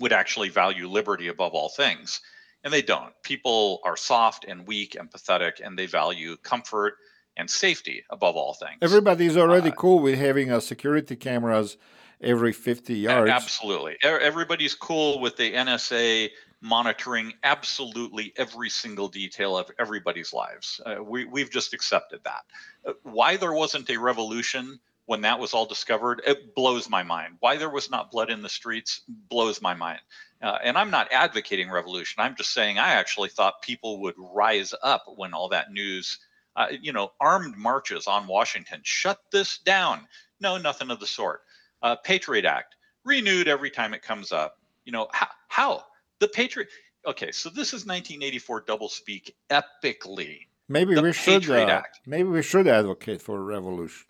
would 0.00 0.12
actually 0.12 0.48
value 0.48 0.86
liberty 0.88 1.28
above 1.28 1.54
all 1.54 1.68
things, 1.70 2.20
and 2.64 2.72
they 2.72 2.82
don't. 2.82 3.12
People 3.22 3.80
are 3.84 3.96
soft 3.96 4.44
and 4.46 4.66
weak 4.66 4.94
and 4.94 5.10
pathetic, 5.10 5.60
and 5.64 5.78
they 5.78 5.86
value 5.86 6.36
comfort 6.36 6.94
and 7.36 7.48
safety 7.48 8.04
above 8.10 8.36
all 8.36 8.54
things. 8.54 8.78
Everybody's 8.82 9.36
already 9.36 9.70
uh, 9.70 9.74
cool 9.74 10.00
with 10.00 10.18
having 10.18 10.50
a 10.50 10.60
security 10.60 11.16
cameras 11.16 11.76
every 12.20 12.52
50 12.52 12.94
yards. 12.94 13.30
Absolutely. 13.30 13.96
Everybody's 14.02 14.74
cool 14.74 15.20
with 15.20 15.36
the 15.36 15.52
NSA 15.52 16.30
monitoring 16.60 17.32
absolutely 17.42 18.32
every 18.36 18.68
single 18.68 19.08
detail 19.08 19.56
of 19.56 19.70
everybody's 19.78 20.32
lives. 20.32 20.80
Uh, 20.84 21.02
we, 21.02 21.24
we've 21.24 21.50
just 21.50 21.72
accepted 21.72 22.20
that. 22.24 22.42
Uh, 22.84 22.92
why 23.02 23.36
there 23.36 23.54
wasn't 23.54 23.88
a 23.88 23.96
revolution 23.96 24.78
when 25.10 25.22
that 25.22 25.40
was 25.40 25.54
all 25.54 25.66
discovered, 25.66 26.22
it 26.24 26.54
blows 26.54 26.88
my 26.88 27.02
mind. 27.02 27.34
Why 27.40 27.56
there 27.56 27.68
was 27.68 27.90
not 27.90 28.12
blood 28.12 28.30
in 28.30 28.42
the 28.42 28.48
streets 28.48 29.00
blows 29.08 29.60
my 29.60 29.74
mind. 29.74 29.98
Uh, 30.40 30.58
and 30.62 30.78
I'm 30.78 30.92
not 30.92 31.08
advocating 31.10 31.68
revolution. 31.68 32.22
I'm 32.22 32.36
just 32.36 32.54
saying 32.54 32.78
I 32.78 32.90
actually 32.90 33.28
thought 33.28 33.60
people 33.60 34.00
would 34.02 34.14
rise 34.16 34.72
up 34.84 35.06
when 35.16 35.34
all 35.34 35.48
that 35.48 35.72
news 35.72 36.16
uh, 36.54 36.68
you 36.80 36.92
know, 36.92 37.10
armed 37.20 37.56
marches 37.56 38.06
on 38.06 38.28
Washington. 38.28 38.82
Shut 38.84 39.18
this 39.32 39.58
down. 39.58 40.06
No, 40.38 40.58
nothing 40.58 40.92
of 40.92 41.00
the 41.00 41.08
sort. 41.08 41.40
Uh, 41.82 41.96
Patriot 41.96 42.44
Act 42.44 42.76
renewed 43.04 43.48
every 43.48 43.70
time 43.70 43.94
it 43.94 44.02
comes 44.02 44.30
up. 44.30 44.58
You 44.84 44.92
know, 44.92 45.08
how, 45.12 45.26
how? 45.48 45.84
the 46.20 46.28
Patriot? 46.28 46.68
Okay, 47.04 47.32
so 47.32 47.48
this 47.48 47.68
is 47.74 47.84
1984 47.84 48.62
doublespeak 48.62 49.32
epically. 49.50 50.46
Maybe 50.68 50.94
the 50.94 51.02
we 51.02 51.12
should. 51.12 51.50
Uh, 51.50 51.82
maybe 52.06 52.28
we 52.28 52.42
should 52.42 52.68
advocate 52.68 53.20
for 53.20 53.38
a 53.38 53.42
revolution. 53.42 54.06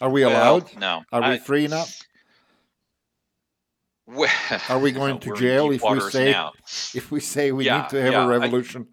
Are 0.00 0.10
we 0.10 0.22
allowed? 0.22 0.64
Well, 0.64 0.80
no. 0.80 1.02
Are 1.12 1.22
I, 1.22 1.30
we 1.32 1.38
free 1.38 1.64
enough? 1.64 2.00
Well, 4.06 4.30
Are 4.68 4.78
we 4.78 4.92
going 4.92 5.18
to 5.20 5.34
jail 5.34 5.70
if 5.72 5.82
we 5.82 6.00
say 6.00 6.30
now. 6.32 6.52
if 6.94 7.10
we 7.10 7.20
say 7.20 7.52
we 7.52 7.64
Yeah, 7.66 7.82
need 7.82 7.88
to 7.90 8.02
have 8.02 8.12
yeah, 8.12 8.22
a 8.22 8.26
I- 8.26 8.30
revolution? 8.30 8.86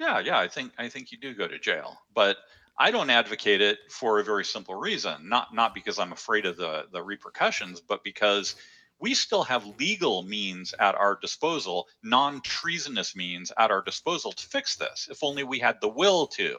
Yeah, 0.00 0.18
yeah, 0.18 0.38
I 0.38 0.48
think 0.48 0.72
I 0.76 0.88
think 0.88 1.12
you 1.12 1.18
do 1.18 1.34
go 1.34 1.46
to 1.46 1.58
jail, 1.58 1.96
but 2.14 2.36
I 2.78 2.90
don't 2.90 3.08
advocate 3.10 3.60
it 3.60 3.78
for 3.88 4.18
a 4.18 4.24
very 4.24 4.44
simple 4.44 4.74
reason. 4.74 5.28
Not 5.28 5.54
not 5.54 5.72
because 5.72 6.00
I'm 6.00 6.10
afraid 6.12 6.46
of 6.46 6.56
the 6.56 6.86
the 6.92 7.00
repercussions, 7.00 7.80
but 7.80 8.02
because 8.02 8.56
we 8.98 9.14
still 9.14 9.44
have 9.44 9.64
legal 9.78 10.22
means 10.24 10.74
at 10.80 10.94
our 10.96 11.16
disposal, 11.22 11.86
non-treasonous 12.02 13.14
means 13.14 13.52
at 13.56 13.70
our 13.70 13.82
disposal 13.82 14.32
to 14.32 14.46
fix 14.48 14.74
this. 14.76 15.06
If 15.10 15.22
only 15.22 15.44
we 15.44 15.58
had 15.60 15.80
the 15.80 15.88
will 15.88 16.26
to. 16.28 16.56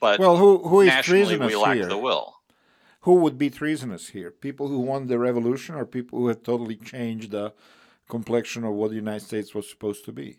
But 0.00 0.20
well, 0.20 0.36
who 0.36 0.58
who 0.58 0.82
is 0.82 0.86
nationally, 0.88 1.24
treasonous 1.24 1.48
we 1.48 1.56
lack 1.56 1.76
here? 1.76 1.86
the 1.86 1.98
will. 1.98 2.33
Who 3.04 3.16
would 3.16 3.36
be 3.36 3.50
treasonous 3.50 4.08
here? 4.08 4.30
People 4.30 4.68
who 4.68 4.78
won 4.78 5.08
the 5.08 5.18
revolution, 5.18 5.74
or 5.74 5.84
people 5.84 6.18
who 6.18 6.28
have 6.28 6.42
totally 6.42 6.76
changed 6.76 7.32
the 7.32 7.52
complexion 8.08 8.64
of 8.64 8.72
what 8.72 8.88
the 8.90 8.96
United 8.96 9.20
States 9.26 9.54
was 9.54 9.68
supposed 9.68 10.06
to 10.06 10.12
be? 10.12 10.38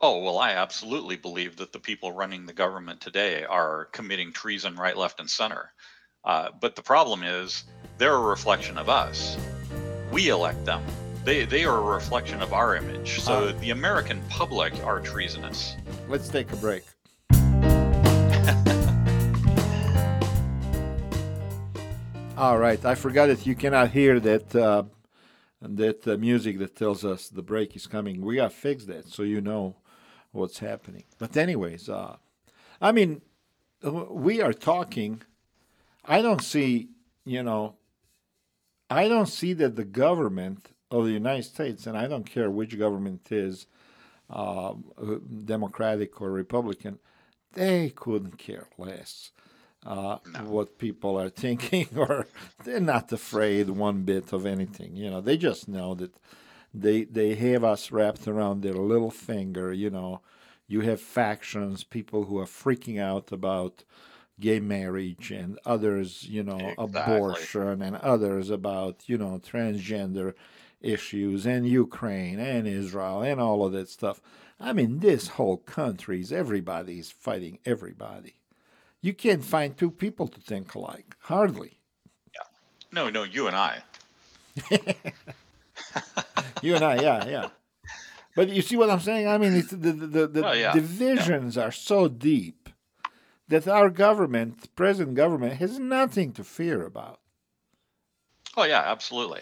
Oh, 0.00 0.18
well, 0.18 0.38
I 0.38 0.50
absolutely 0.50 1.14
believe 1.16 1.56
that 1.58 1.72
the 1.72 1.78
people 1.78 2.10
running 2.10 2.46
the 2.46 2.52
government 2.52 3.00
today 3.00 3.44
are 3.44 3.84
committing 3.92 4.32
treason 4.32 4.74
right, 4.74 4.96
left, 4.96 5.20
and 5.20 5.30
center. 5.30 5.72
Uh, 6.24 6.48
but 6.60 6.74
the 6.74 6.82
problem 6.82 7.22
is 7.22 7.62
they're 7.96 8.14
a 8.14 8.20
reflection 8.20 8.76
of 8.76 8.88
us. 8.88 9.36
We 10.10 10.30
elect 10.30 10.64
them. 10.64 10.82
They, 11.24 11.44
they 11.44 11.64
are 11.64 11.76
a 11.78 11.94
reflection 11.94 12.42
of 12.42 12.52
our 12.52 12.74
image. 12.74 13.20
So 13.20 13.52
Ah. 13.54 13.60
the 13.60 13.70
American 13.70 14.20
public 14.28 14.72
are 14.84 14.98
treasonous. 14.98 15.76
Let's 16.08 16.28
take 16.28 16.52
a 16.52 16.56
break. 16.56 16.82
All 22.38 22.56
right, 22.56 22.84
I 22.84 22.94
forgot 22.94 23.26
that 23.26 23.46
you 23.46 23.56
cannot 23.56 23.90
hear 23.90 24.20
that 24.20 24.54
uh, 24.54 24.84
that 25.60 26.06
uh, 26.06 26.16
music 26.18 26.60
that 26.60 26.76
tells 26.76 27.04
us 27.04 27.28
the 27.28 27.42
break 27.42 27.74
is 27.74 27.88
coming. 27.88 28.20
We 28.20 28.36
gotta 28.36 28.50
fix 28.50 28.84
that 28.84 29.08
so 29.08 29.24
you 29.24 29.40
know 29.40 29.74
what's 30.30 30.60
happening. 30.60 31.02
But 31.18 31.36
anyways, 31.36 31.88
uh, 31.88 32.14
I 32.80 32.92
mean, 32.92 33.22
we 33.82 34.40
are 34.40 34.52
talking. 34.52 35.22
I 36.04 36.22
don't 36.22 36.40
see, 36.40 36.90
you 37.24 37.42
know, 37.42 37.74
I 38.88 39.08
don't 39.08 39.26
see 39.26 39.52
that 39.54 39.74
the 39.74 39.84
government 39.84 40.68
of 40.92 41.06
the 41.06 41.10
United 41.10 41.42
States, 41.42 41.88
and 41.88 41.98
I 41.98 42.06
don't 42.06 42.22
care 42.22 42.52
which 42.52 42.78
government 42.78 43.32
is, 43.32 43.66
uh, 44.30 44.74
Democratic 45.44 46.20
or 46.20 46.30
Republican, 46.30 47.00
they 47.54 47.90
couldn't 47.90 48.38
care 48.38 48.68
less 48.78 49.32
uh, 49.86 50.18
what 50.44 50.78
people 50.78 51.18
are 51.20 51.28
thinking, 51.44 51.88
or 51.96 52.26
they're 52.64 52.80
not 52.80 53.12
afraid 53.12 53.70
one 53.70 54.02
bit 54.02 54.32
of 54.32 54.46
anything. 54.46 54.96
You 54.96 55.10
know, 55.10 55.20
they 55.20 55.36
just 55.36 55.68
know 55.68 55.94
that 55.94 56.14
they 56.74 57.04
they 57.04 57.34
have 57.34 57.64
us 57.64 57.90
wrapped 57.90 58.26
around 58.28 58.62
their 58.62 58.74
little 58.74 59.10
finger. 59.10 59.72
You 59.72 59.90
know, 59.90 60.20
you 60.66 60.80
have 60.82 61.00
factions, 61.00 61.84
people 61.84 62.24
who 62.24 62.38
are 62.38 62.46
freaking 62.46 63.00
out 63.00 63.32
about 63.32 63.84
gay 64.40 64.60
marriage, 64.60 65.30
and 65.30 65.58
others, 65.66 66.24
you 66.28 66.42
know, 66.42 66.74
Exactly. 66.78 66.78
abortion, 66.78 67.82
and 67.82 67.96
others 67.96 68.50
about 68.50 69.08
you 69.08 69.18
know 69.18 69.38
transgender 69.40 70.34
issues, 70.80 71.46
and 71.46 71.66
Ukraine, 71.68 72.38
and 72.38 72.66
Israel, 72.68 73.22
and 73.22 73.40
all 73.40 73.64
of 73.64 73.72
that 73.72 73.88
stuff. 73.88 74.20
I 74.60 74.72
mean, 74.72 75.00
this 75.00 75.28
whole 75.28 75.56
country 75.58 76.20
is 76.20 76.32
everybody's 76.32 77.10
fighting 77.10 77.58
everybody. 77.64 78.34
You 79.00 79.14
can't 79.14 79.44
find 79.44 79.76
two 79.76 79.90
people 79.90 80.28
to 80.28 80.40
think 80.40 80.74
alike. 80.74 81.14
Hardly. 81.20 81.78
Yeah. 82.34 82.40
No, 82.92 83.10
no, 83.10 83.22
you 83.22 83.46
and 83.46 83.56
I. 83.56 83.82
You 86.62 86.74
and 86.74 86.84
I, 86.84 87.00
yeah, 87.00 87.26
yeah. 87.28 87.48
But 88.34 88.48
you 88.48 88.62
see 88.62 88.76
what 88.76 88.90
I'm 88.90 89.00
saying? 89.00 89.28
I 89.28 89.38
mean, 89.38 89.52
it's, 89.54 89.70
the 89.70 89.92
the, 89.92 90.26
the, 90.26 90.46
Oh, 90.46 90.52
yeah. 90.52 90.72
divisions 90.72 91.56
are 91.56 91.70
so 91.72 92.08
deep 92.08 92.68
that 93.48 93.68
our 93.68 93.90
government, 93.90 94.74
present 94.74 95.14
government, 95.14 95.54
has 95.54 95.78
nothing 95.78 96.32
to 96.32 96.44
fear 96.44 96.84
about. 96.84 97.20
Oh, 98.56 98.64
yeah, 98.64 98.82
absolutely. 98.86 99.40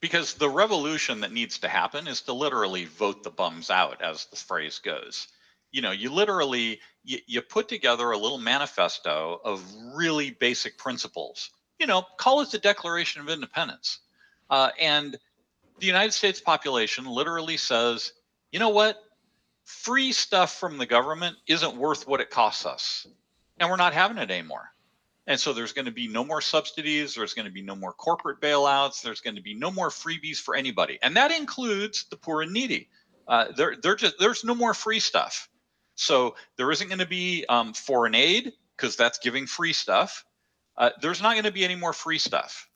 Because 0.00 0.34
the 0.34 0.48
revolution 0.48 1.20
that 1.20 1.32
needs 1.32 1.58
to 1.58 1.68
happen 1.68 2.06
is 2.06 2.22
to 2.22 2.32
literally 2.32 2.84
vote 2.84 3.22
the 3.24 3.30
bums 3.30 3.70
out, 3.70 4.00
as 4.00 4.26
the 4.26 4.36
phrase 4.36 4.78
goes. 4.78 5.28
You 5.72 5.82
know, 5.82 5.90
you 5.90 6.12
literally 6.12 6.80
you, 7.02 7.18
you 7.26 7.42
put 7.42 7.68
together 7.68 8.10
a 8.10 8.18
little 8.18 8.38
manifesto 8.38 9.40
of 9.44 9.62
really 9.94 10.30
basic 10.30 10.78
principles. 10.78 11.50
You 11.80 11.86
know, 11.86 12.06
call 12.18 12.42
it 12.42 12.50
the 12.50 12.58
Declaration 12.58 13.22
of 13.22 13.28
Independence, 13.28 14.00
uh, 14.50 14.70
and 14.80 15.18
the 15.80 15.86
United 15.86 16.12
States 16.12 16.40
population 16.40 17.06
literally 17.06 17.56
says, 17.56 18.12
you 18.52 18.60
know 18.60 18.68
what, 18.68 19.02
free 19.64 20.12
stuff 20.12 20.58
from 20.60 20.78
the 20.78 20.86
government 20.86 21.36
isn't 21.48 21.76
worth 21.76 22.06
what 22.06 22.20
it 22.20 22.30
costs 22.30 22.66
us, 22.66 23.06
and 23.58 23.68
we're 23.68 23.76
not 23.76 23.94
having 23.94 24.18
it 24.18 24.30
anymore. 24.30 24.70
And 25.26 25.38
so 25.38 25.52
there's 25.52 25.72
going 25.72 25.84
to 25.84 25.92
be 25.92 26.08
no 26.08 26.24
more 26.24 26.40
subsidies. 26.40 27.14
There's 27.14 27.32
going 27.34 27.46
to 27.46 27.52
be 27.52 27.62
no 27.62 27.76
more 27.76 27.92
corporate 27.92 28.40
bailouts. 28.40 29.02
There's 29.02 29.20
going 29.20 29.36
to 29.36 29.42
be 29.42 29.54
no 29.54 29.70
more 29.70 29.88
freebies 29.88 30.38
for 30.38 30.54
anybody, 30.54 30.98
and 31.02 31.16
that 31.16 31.32
includes 31.32 32.04
the 32.10 32.16
poor 32.16 32.42
and 32.42 32.52
needy. 32.52 32.88
Uh, 33.26 33.46
there, 33.56 33.74
just 33.96 34.18
there's 34.18 34.44
no 34.44 34.54
more 34.54 34.74
free 34.74 35.00
stuff. 35.00 35.48
So 36.02 36.34
there 36.56 36.70
isn't 36.70 36.88
going 36.88 36.98
to 36.98 37.06
be 37.06 37.44
um, 37.48 37.72
foreign 37.72 38.14
aid 38.14 38.52
because 38.76 38.96
that's 38.96 39.18
giving 39.18 39.46
free 39.46 39.72
stuff. 39.72 40.24
Uh, 40.76 40.90
there's 41.00 41.22
not 41.22 41.34
going 41.34 41.44
to 41.44 41.52
be 41.52 41.64
any 41.64 41.76
more 41.76 41.92
free 41.92 42.18
stuff. 42.18 42.68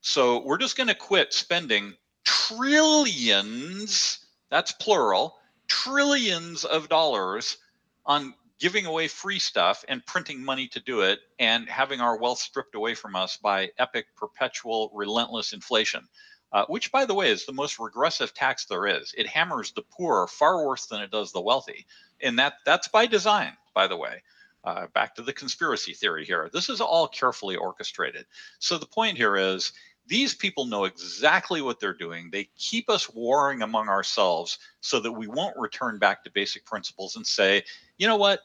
So 0.00 0.44
we're 0.44 0.58
just 0.58 0.76
going 0.76 0.88
to 0.88 0.94
quit 0.94 1.32
spending 1.32 1.94
trillions. 2.24 4.18
That's 4.50 4.72
plural. 4.72 5.36
Trillions 5.68 6.64
of 6.64 6.88
dollars 6.88 7.56
on 8.04 8.34
giving 8.58 8.86
away 8.86 9.06
free 9.06 9.38
stuff 9.38 9.84
and 9.88 10.04
printing 10.04 10.44
money 10.44 10.66
to 10.68 10.80
do 10.80 11.02
it 11.02 11.20
and 11.38 11.68
having 11.68 12.00
our 12.00 12.16
wealth 12.16 12.38
stripped 12.38 12.74
away 12.74 12.94
from 12.94 13.14
us 13.14 13.36
by 13.36 13.70
epic, 13.78 14.06
perpetual, 14.16 14.90
relentless 14.92 15.52
inflation, 15.52 16.08
uh, 16.52 16.66
which, 16.66 16.92
by 16.92 17.04
the 17.04 17.14
way, 17.14 17.30
is 17.30 17.46
the 17.46 17.52
most 17.52 17.78
regressive 17.78 18.34
tax 18.34 18.64
there 18.66 18.86
is. 18.86 19.14
It 19.16 19.26
hammers 19.26 19.72
the 19.72 19.82
poor 19.82 20.26
far 20.26 20.66
worse 20.66 20.86
than 20.86 21.00
it 21.00 21.10
does 21.10 21.32
the 21.32 21.40
wealthy. 21.40 21.86
And 22.20 22.38
that 22.38 22.54
that's 22.64 22.88
by 22.88 23.06
design, 23.06 23.52
by 23.74 23.86
the 23.86 23.96
way. 23.96 24.22
Uh, 24.64 24.86
back 24.94 25.12
to 25.12 25.22
the 25.22 25.32
conspiracy 25.32 25.92
theory 25.92 26.24
here. 26.24 26.48
This 26.52 26.68
is 26.68 26.80
all 26.80 27.08
carefully 27.08 27.56
orchestrated. 27.56 28.26
So 28.60 28.78
the 28.78 28.86
point 28.86 29.16
here 29.16 29.36
is 29.36 29.72
these 30.06 30.34
people 30.34 30.66
know 30.66 30.84
exactly 30.84 31.62
what 31.62 31.80
they're 31.80 31.92
doing. 31.92 32.28
They 32.30 32.48
keep 32.56 32.88
us 32.88 33.12
warring 33.12 33.62
among 33.62 33.88
ourselves 33.88 34.58
so 34.80 35.00
that 35.00 35.10
we 35.10 35.26
won't 35.26 35.56
return 35.56 35.98
back 35.98 36.22
to 36.22 36.30
basic 36.30 36.64
principles 36.64 37.16
and 37.16 37.26
say, 37.26 37.64
you 37.98 38.06
know 38.06 38.16
what? 38.16 38.40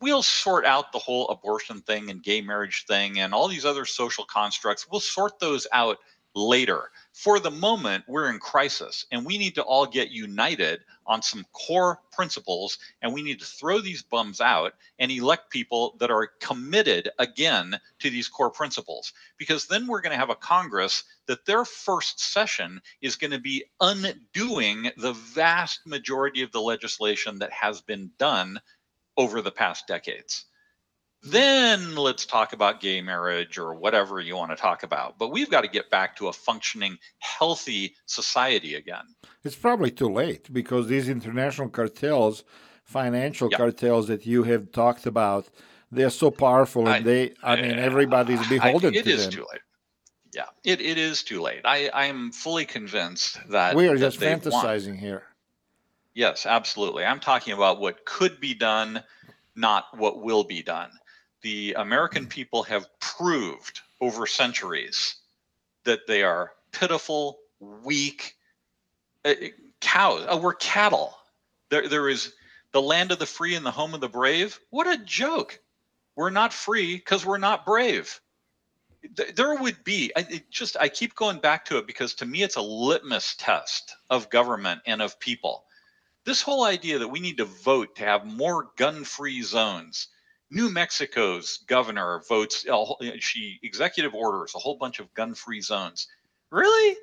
We'll 0.00 0.22
sort 0.22 0.66
out 0.66 0.92
the 0.92 0.98
whole 0.98 1.28
abortion 1.28 1.80
thing 1.80 2.10
and 2.10 2.22
gay 2.22 2.42
marriage 2.42 2.84
thing 2.86 3.20
and 3.20 3.32
all 3.32 3.48
these 3.48 3.64
other 3.64 3.86
social 3.86 4.24
constructs. 4.24 4.86
We'll 4.90 5.00
sort 5.00 5.38
those 5.38 5.66
out 5.72 5.98
later. 6.34 6.90
For 7.14 7.38
the 7.38 7.50
moment, 7.52 8.04
we're 8.08 8.28
in 8.28 8.40
crisis 8.40 9.06
and 9.12 9.24
we 9.24 9.38
need 9.38 9.54
to 9.54 9.62
all 9.62 9.86
get 9.86 10.10
united 10.10 10.84
on 11.06 11.22
some 11.22 11.46
core 11.52 12.00
principles 12.10 12.78
and 13.00 13.14
we 13.14 13.22
need 13.22 13.38
to 13.38 13.46
throw 13.46 13.80
these 13.80 14.02
bums 14.02 14.40
out 14.40 14.74
and 14.98 15.12
elect 15.12 15.48
people 15.50 15.96
that 16.00 16.10
are 16.10 16.32
committed 16.40 17.10
again 17.20 17.78
to 18.00 18.10
these 18.10 18.26
core 18.26 18.50
principles 18.50 19.12
because 19.38 19.66
then 19.68 19.86
we're 19.86 20.00
going 20.00 20.10
to 20.12 20.18
have 20.18 20.30
a 20.30 20.34
congress 20.34 21.04
that 21.26 21.46
their 21.46 21.64
first 21.64 22.18
session 22.18 22.80
is 23.00 23.14
going 23.14 23.30
to 23.30 23.38
be 23.38 23.64
undoing 23.80 24.90
the 24.96 25.12
vast 25.12 25.86
majority 25.86 26.42
of 26.42 26.50
the 26.50 26.60
legislation 26.60 27.38
that 27.38 27.52
has 27.52 27.80
been 27.80 28.10
done 28.18 28.60
over 29.16 29.40
the 29.40 29.52
past 29.52 29.86
decades 29.86 30.46
then 31.26 31.96
let's 31.96 32.26
talk 32.26 32.52
about 32.52 32.80
gay 32.80 33.00
marriage 33.00 33.56
or 33.58 33.74
whatever 33.74 34.20
you 34.20 34.36
want 34.36 34.50
to 34.50 34.56
talk 34.56 34.82
about 34.82 35.18
but 35.18 35.30
we've 35.32 35.50
got 35.50 35.62
to 35.62 35.68
get 35.68 35.90
back 35.90 36.14
to 36.16 36.28
a 36.28 36.32
functioning 36.32 36.98
healthy 37.18 37.94
society 38.06 38.74
again 38.74 39.04
It's 39.42 39.56
probably 39.56 39.90
too 39.90 40.08
late 40.12 40.52
because 40.52 40.86
these 40.88 41.08
international 41.08 41.68
cartels, 41.70 42.44
financial 42.84 43.48
Yeah. 43.50 43.56
cartels 43.58 44.06
that 44.08 44.26
you 44.26 44.42
have 44.44 44.70
talked 44.72 45.06
about, 45.06 45.48
they're 45.90 46.10
so 46.10 46.30
powerful 46.30 46.82
and 46.86 46.96
I- 46.96 47.00
they, 47.00 47.22
I 47.42 47.56
eh, 47.56 47.62
mean, 47.62 47.78
I- 47.78 47.82
everybody's 47.82 48.40
I- 48.40 48.48
beholden 48.48 48.94
it 48.94 49.04
to 49.04 49.10
is 49.10 49.22
them. 49.24 49.32
too 49.32 49.46
late 49.52 49.62
yeah 50.34 50.46
it, 50.64 50.80
it 50.80 50.98
is 50.98 51.22
too 51.22 51.40
late 51.40 51.60
i 51.64 51.88
i 52.02 52.04
am 52.06 52.32
fully 52.32 52.64
convinced 52.66 53.38
that 53.50 53.76
We 53.76 53.86
are 53.88 53.96
that 53.96 54.04
just 54.06 54.18
they've 54.20 54.44
won. 54.46 54.64
fantasizing 54.64 54.98
here. 54.98 55.22
Yes, 56.16 56.46
absolutely. 56.46 57.04
I'm 57.04 57.18
talking 57.18 57.54
about 57.54 57.80
what 57.80 58.04
could 58.04 58.38
be 58.40 58.54
done, 58.54 59.02
not 59.56 59.86
what 59.98 60.22
will 60.22 60.44
be 60.44 60.62
done. 60.62 60.90
The 61.44 61.74
American 61.74 62.26
people 62.26 62.62
have 62.62 62.88
proved 63.00 63.82
over 64.00 64.26
centuries 64.26 65.16
that 65.84 66.06
they 66.06 66.22
are 66.22 66.52
pitiful, 66.72 67.38
weak 67.60 68.34
uh, 69.26 69.34
cows. 69.78 70.24
Uh, 70.26 70.38
we're 70.38 70.54
cattle. 70.54 71.14
There, 71.68 71.86
there 71.86 72.08
is 72.08 72.32
the 72.72 72.80
land 72.80 73.12
of 73.12 73.18
the 73.18 73.26
free 73.26 73.56
and 73.56 73.66
the 73.66 73.70
home 73.70 73.92
of 73.92 74.00
the 74.00 74.08
brave. 74.08 74.58
What 74.70 74.86
a 74.86 75.04
joke. 75.04 75.60
We're 76.16 76.30
not 76.30 76.54
free 76.54 76.96
because 76.96 77.26
we're 77.26 77.36
not 77.36 77.66
brave. 77.66 78.18
there 79.34 79.54
would 79.54 79.84
be 79.84 80.12
I, 80.16 80.42
just 80.48 80.78
i 80.80 80.88
keep 80.88 81.14
going 81.14 81.40
back 81.40 81.66
to 81.66 81.76
it 81.76 81.86
because 81.86 82.14
to 82.14 82.24
me 82.24 82.42
it's 82.42 82.56
a 82.56 82.62
litmus 82.62 83.34
test 83.36 83.96
of 84.08 84.30
government 84.30 84.80
and 84.86 85.02
of 85.02 85.20
people 85.20 85.66
this 86.24 86.40
whole 86.40 86.64
idea 86.64 86.98
that 86.98 87.08
we 87.08 87.20
need 87.20 87.36
to 87.36 87.44
vote 87.44 87.96
to 87.96 88.04
have 88.04 88.24
more 88.24 88.70
gun-free 88.76 89.42
zones 89.42 90.08
new 90.54 90.70
mexico's 90.70 91.64
governor 91.66 92.22
votes 92.28 92.66
uh, 92.70 92.84
she 93.18 93.58
executive 93.62 94.14
orders 94.14 94.54
a 94.54 94.58
whole 94.58 94.76
bunch 94.76 95.00
of 95.00 95.12
gun-free 95.14 95.60
zones 95.60 96.08
really 96.50 96.96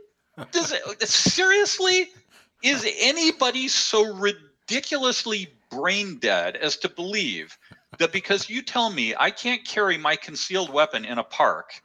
does 0.52 0.72
it 0.72 1.08
seriously 1.08 2.10
is 2.64 2.88
anybody 3.00 3.68
so 3.68 4.14
ridiculously 4.16 5.48
brain 5.70 6.18
dead 6.20 6.56
as 6.58 6.78
to 6.78 6.90
believe 6.90 7.58
that 7.98 8.12
because 8.12 8.50
you 8.50 8.62
tell 8.62 8.90
me 8.90 9.16
I 9.18 9.32
can't 9.32 9.66
carry 9.66 9.98
my 9.98 10.16
concealed 10.16 10.72
weapon 10.72 11.06
in 11.06 11.18
a 11.18 11.24
park, 11.24 11.82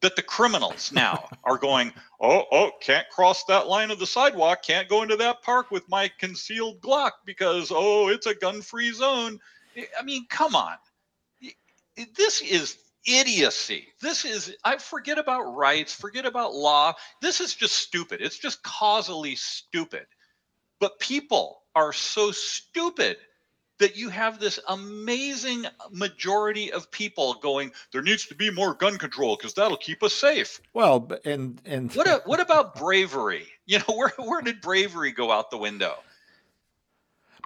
that 0.00 0.16
the 0.16 0.22
criminals 0.22 0.92
now 0.92 1.28
are 1.44 1.58
going, 1.58 1.92
oh, 2.20 2.44
oh, 2.52 2.70
can't 2.80 3.08
cross 3.10 3.44
that 3.44 3.66
line 3.66 3.90
of 3.90 3.98
the 3.98 4.06
sidewalk, 4.06 4.62
can't 4.62 4.88
go 4.88 5.02
into 5.02 5.16
that 5.16 5.42
park 5.42 5.70
with 5.70 5.88
my 5.88 6.10
concealed 6.18 6.80
Glock 6.80 7.12
because, 7.24 7.72
oh, 7.74 8.08
it's 8.08 8.26
a 8.26 8.34
gun 8.34 8.62
free 8.62 8.92
zone. 8.92 9.40
I 9.98 10.02
mean, 10.04 10.26
come 10.28 10.54
on. 10.54 10.74
This 12.16 12.40
is 12.40 12.78
idiocy. 13.06 13.88
This 14.00 14.24
is, 14.24 14.54
I 14.64 14.78
forget 14.78 15.18
about 15.18 15.54
rights, 15.54 15.94
forget 15.94 16.26
about 16.26 16.54
law. 16.54 16.94
This 17.20 17.40
is 17.40 17.54
just 17.54 17.74
stupid. 17.74 18.20
It's 18.20 18.38
just 18.38 18.62
causally 18.62 19.34
stupid. 19.36 20.06
But 20.80 20.98
people 20.98 21.62
are 21.74 21.92
so 21.92 22.30
stupid 22.30 23.16
that 23.78 23.96
you 23.96 24.08
have 24.08 24.38
this 24.38 24.58
amazing 24.68 25.66
majority 25.90 26.72
of 26.72 26.90
people 26.90 27.34
going 27.34 27.72
there 27.92 28.02
needs 28.02 28.26
to 28.26 28.34
be 28.34 28.50
more 28.50 28.74
gun 28.74 28.98
control 28.98 29.36
because 29.36 29.54
that'll 29.54 29.76
keep 29.76 30.02
us 30.02 30.12
safe 30.12 30.60
well 30.74 31.08
and 31.24 31.60
and 31.64 31.92
what 31.94 32.08
a, 32.08 32.20
what 32.24 32.40
about 32.48 32.74
bravery 32.74 33.46
you 33.66 33.78
know 33.78 33.84
where 33.96 34.12
where 34.18 34.42
did 34.42 34.60
bravery 34.60 35.12
go 35.12 35.30
out 35.30 35.50
the 35.50 35.58
window 35.58 35.94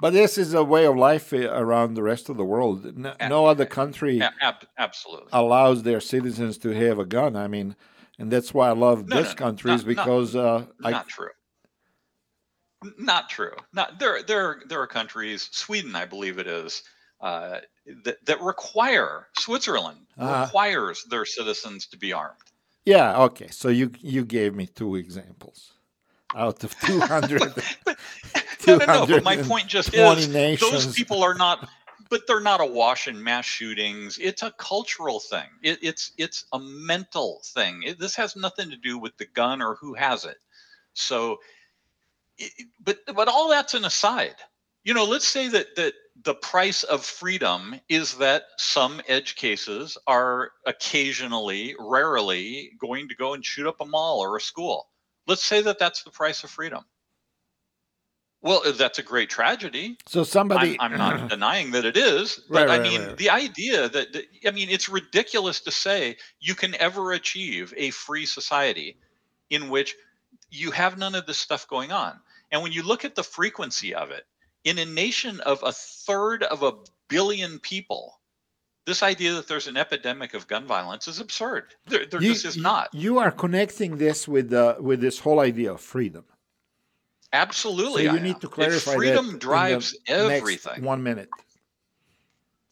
but 0.01 0.13
this 0.13 0.39
is 0.39 0.55
a 0.55 0.65
way 0.65 0.87
of 0.87 0.97
life 0.97 1.33
around 1.33 1.95
the 1.95 2.03
rest 2.03 2.29
of 2.29 2.37
the 2.37 2.45
world 2.45 2.97
no, 2.97 3.15
no 3.29 3.47
other 3.47 3.67
country 3.67 4.21
ab- 4.41 4.67
absolutely 4.79 5.29
allows 5.33 5.83
their 5.83 6.01
citizens 6.01 6.59
to 6.59 6.71
have 6.71 6.99
a 6.99 7.05
gun 7.05 7.37
i 7.37 7.47
mean 7.47 7.77
and 8.19 8.31
that's 8.31 8.55
why 8.55 8.69
i 8.69 8.73
love 8.73 9.09
no, 9.09 9.17
this 9.17 9.31
no, 9.31 9.35
country 9.35 9.71
not, 9.71 9.79
is 9.79 9.85
because 9.85 10.35
not, 10.35 10.45
uh, 10.45 10.91
not 10.91 11.09
true 11.09 11.29
not 12.99 13.29
true. 13.29 13.55
Not 13.73 13.99
there. 13.99 14.23
There. 14.23 14.63
There 14.69 14.81
are 14.81 14.87
countries, 14.87 15.49
Sweden, 15.53 15.95
I 15.95 16.05
believe 16.05 16.39
it 16.39 16.47
is, 16.47 16.83
uh, 17.21 17.61
that 18.05 18.25
that 18.27 18.41
require 18.41 19.29
Switzerland 19.37 20.07
uh, 20.19 20.45
requires 20.47 21.05
their 21.09 21.25
citizens 21.25 21.87
to 21.89 21.99
be 21.99 22.13
armed. 22.13 22.39
Yeah. 22.85 23.23
Okay. 23.25 23.49
So 23.49 23.69
you 23.69 23.91
you 24.01 24.25
gave 24.25 24.55
me 24.55 24.67
two 24.67 24.97
examples 24.97 25.73
out 26.35 26.65
of 26.65 26.79
200. 26.87 27.55
but, 27.85 27.99
no, 28.67 28.77
no, 28.77 28.85
no. 28.87 29.07
But 29.07 29.25
my 29.25 29.37
point 29.37 29.67
just 29.67 29.95
is 29.95 30.29
nations. 30.29 30.71
those 30.71 30.95
people 30.95 31.23
are 31.23 31.35
not. 31.35 31.69
But 32.11 32.27
they're 32.27 32.41
not 32.41 32.61
a 32.61 32.67
wash 32.67 33.09
in 33.09 33.23
mass 33.23 33.47
shootings. 33.47 34.19
It's 34.19 34.43
a 34.43 34.51
cultural 34.59 35.19
thing. 35.19 35.49
It, 35.63 35.79
it's 35.81 36.13
it's 36.19 36.45
a 36.53 36.59
mental 36.59 37.41
thing. 37.43 37.83
It, 37.85 37.99
this 37.99 38.15
has 38.17 38.37
nothing 38.37 38.69
to 38.69 38.77
do 38.77 38.99
with 38.99 39.17
the 39.17 39.25
gun 39.25 39.63
or 39.63 39.77
who 39.77 39.95
has 39.95 40.27
it. 40.27 40.37
So 40.93 41.39
but 42.85 42.99
but 43.15 43.29
all 43.29 43.49
that's 43.49 43.75
an 43.75 43.85
aside. 43.85 44.37
You 44.85 44.95
know, 44.95 45.05
let's 45.05 45.27
say 45.27 45.49
that 45.49 45.75
that 45.77 45.95
the 46.25 46.35
price 46.35 46.83
of 46.83 47.05
freedom 47.05 47.75
is 47.89 48.19
that 48.19 48.45
some 48.59 49.01
edge 49.09 49.37
cases 49.37 49.97
are 50.07 50.53
occasionally, 50.67 51.75
rarely 51.79 52.73
going 52.79 53.09
to 53.09 53.15
go 53.15 53.35
and 53.35 53.45
shoot 53.45 53.67
up 53.67 53.81
a 53.81 53.87
mall 53.87 54.21
or 54.21 54.37
a 54.37 54.41
school. 54.41 54.89
Let's 55.27 55.45
say 55.45 55.63
that 55.63 55.79
that's 55.79 56.03
the 56.03 56.11
price 56.11 56.45
of 56.45 56.51
freedom. 56.51 56.85
Well, 58.43 58.63
that's 58.77 58.99
a 58.99 59.03
great 59.03 59.31
tragedy. 59.31 59.97
So 60.07 60.25
somebody, 60.25 60.77
I'm, 60.81 60.93
I'm 60.93 60.99
not 60.99 61.29
denying 61.31 61.71
that 61.71 61.85
it 61.85 61.97
is, 61.97 62.41
but 62.51 62.67
right, 62.67 62.81
I 62.81 62.83
mean, 62.83 63.01
right. 63.01 63.17
the 63.17 63.31
idea 63.31 63.89
that, 63.89 64.13
that, 64.13 64.25
I 64.45 64.51
mean, 64.51 64.69
it's 64.69 64.89
ridiculous 64.89 65.61
to 65.61 65.71
say 65.71 66.17
you 66.41 66.57
can 66.57 66.75
ever 66.75 67.13
achieve 67.13 67.73
a 67.77 67.91
free 67.91 68.27
society 68.27 68.97
in 69.51 69.69
which 69.69 69.95
you 70.51 70.73
have 70.73 70.99
none 70.99 71.15
of 71.15 71.27
this 71.27 71.39
stuff 71.39 71.69
going 71.69 71.93
on. 71.93 72.19
And 72.51 72.63
when 72.63 72.73
you 72.73 72.83
look 72.83 73.05
at 73.05 73.15
the 73.15 73.23
frequency 73.23 73.95
of 73.95 74.11
it, 74.11 74.25
in 74.65 74.79
a 74.79 74.85
nation 74.85 75.41
of 75.41 75.63
a 75.63 75.73
third 75.73 76.43
of 76.43 76.63
a 76.63 76.73
billion 77.09 77.59
people, 77.61 78.21
this 78.87 79.03
idea 79.03 79.35
that 79.35 79.47
there's 79.47 79.69
an 79.69 79.77
epidemic 79.77 80.35
of 80.35 80.49
gun 80.49 80.67
violence 80.67 81.07
is 81.07 81.21
absurd. 81.21 81.75
There, 81.87 82.07
there 82.07 82.21
you, 82.21 82.33
just 82.33 82.45
is 82.45 82.57
not. 82.57 82.89
You 82.93 83.19
are 83.19 83.31
connecting 83.31 83.97
this 83.99 84.27
with 84.27 84.53
uh, 84.53 84.77
with 84.81 85.01
this 85.01 85.21
whole 85.21 85.41
idea 85.41 85.73
of 85.73 85.81
freedom. 85.81 86.25
Absolutely. 87.33 88.07
So 88.07 88.13
you 88.13 88.19
I 88.19 88.23
need 88.23 88.35
am. 88.37 88.41
to 88.41 88.49
clarify 88.49 88.93
that 88.93 88.97
freedom 88.97 89.39
drives 89.39 89.97
everything. 90.07 90.85
one 90.85 91.03
minute. 91.03 91.31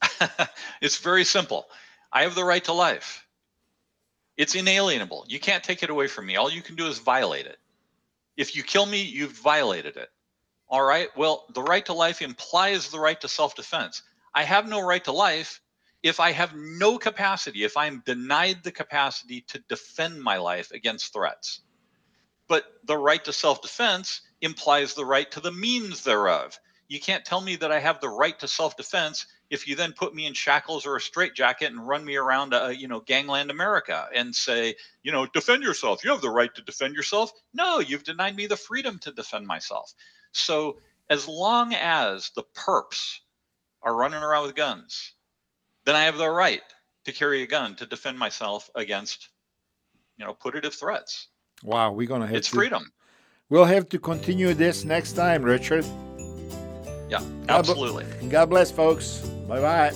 it's 0.83 0.99
very 0.99 1.25
simple. 1.25 1.67
I 2.13 2.23
have 2.23 2.35
the 2.35 2.45
right 2.45 2.65
to 2.65 2.73
life. 2.73 3.27
It's 4.37 4.55
inalienable. 4.55 5.27
You 5.29 5.39
can't 5.39 5.63
take 5.63 5.83
it 5.83 5.91
away 5.91 6.07
from 6.07 6.27
me. 6.27 6.37
All 6.37 6.51
you 6.51 6.63
can 6.63 6.75
do 6.75 6.87
is 6.87 6.99
violate 6.99 7.47
it. 7.47 7.59
If 8.37 8.57
you 8.57 8.63
kill 8.63 8.87
me, 8.87 9.03
you've 9.03 9.33
violated 9.33 9.97
it. 9.97 10.09
All 10.69 10.83
right. 10.83 11.09
Well, 11.17 11.47
the 11.55 11.63
right 11.63 11.85
to 11.87 11.93
life 11.93 12.23
implies 12.23 12.89
the 12.89 13.01
right 13.01 13.21
to 13.21 13.29
self 13.29 13.55
defense. 13.55 14.03
I 14.35 14.45
have 14.45 14.69
no 14.69 14.81
right 14.81 15.03
to 15.05 15.13
life 15.13 15.61
if 16.03 16.21
I 16.21 16.33
have 16.33 16.55
no 16.55 16.97
capacity, 16.97 17.65
if 17.65 17.77
I'm 17.77 18.03
denied 18.07 18.63
the 18.63 18.73
capacity 18.73 19.43
to 19.49 19.59
defend 19.69 20.23
my 20.23 20.39
life 20.39 20.71
against 20.71 21.13
threats. 21.13 21.61
But 22.51 22.65
the 22.83 22.99
right 22.99 23.25
to 23.27 23.33
self 23.33 23.63
defense 23.63 24.23
implies 24.41 24.95
the 24.95 25.05
right 25.07 25.31
to 25.31 25.39
the 25.39 25.53
means 25.53 26.03
thereof. 26.03 26.59
You 26.89 26.99
can't 26.99 27.25
tell 27.25 27.41
me 27.41 27.55
that 27.55 27.71
I 27.71 27.79
have 27.79 28.01
the 28.01 28.09
right 28.09 28.37
to 28.41 28.49
self 28.49 28.77
defense 28.77 29.25
if 29.51 29.69
you 29.69 29.77
then 29.77 29.93
put 29.93 30.17
me 30.17 30.27
in 30.27 30.35
shackles 30.35 30.85
or 30.85 30.97
a 30.97 31.01
straitjacket 31.01 31.71
and 31.71 31.87
run 31.87 32.05
me 32.05 32.17
around, 32.17 32.53
uh, 32.53 32.67
you 32.77 32.89
know, 32.89 32.99
gangland 33.03 33.53
America 33.53 34.09
and 34.13 34.35
say, 34.35 34.75
you 35.05 35.13
know, 35.13 35.27
defend 35.27 35.63
yourself. 35.63 36.03
You 36.03 36.11
have 36.11 36.23
the 36.23 36.31
right 36.31 36.53
to 36.57 36.63
defend 36.63 36.97
yourself. 36.97 37.31
No, 37.55 37.79
you've 37.79 38.03
denied 38.03 38.35
me 38.35 38.49
the 38.49 38.57
freedom 38.57 38.99
to 38.99 39.13
defend 39.13 39.47
myself. 39.47 39.95
So 40.33 40.81
as 41.09 41.29
long 41.29 41.73
as 41.73 42.33
the 42.35 42.43
perps 42.57 43.19
are 43.83 43.95
running 43.95 44.25
around 44.25 44.47
with 44.47 44.57
guns, 44.57 45.13
then 45.85 45.95
I 45.95 46.03
have 46.03 46.19
the 46.19 46.29
right 46.29 46.63
to 47.05 47.13
carry 47.13 47.43
a 47.43 47.47
gun 47.47 47.77
to 47.77 47.87
defend 47.87 48.19
myself 48.19 48.69
against, 48.75 49.29
you 50.17 50.25
know, 50.25 50.35
putative 50.35 50.75
threats. 50.75 51.29
Wow, 51.63 51.93
we're 51.93 52.07
gonna 52.07 52.27
have 52.27 52.37
it's 52.37 52.51
to, 52.51 52.57
freedom. 52.57 52.91
We'll 53.49 53.65
have 53.65 53.89
to 53.91 53.99
continue 53.99 54.55
this 54.55 54.85
next 54.85 55.13
time, 55.13 55.43
Richard. 55.43 55.85
Yeah, 57.09 57.23
absolutely. 57.49 58.05
God, 58.05 58.31
God 58.31 58.51
bless, 58.51 58.71
folks. 58.71 59.19
Bye 59.49 59.61
bye. 59.61 59.93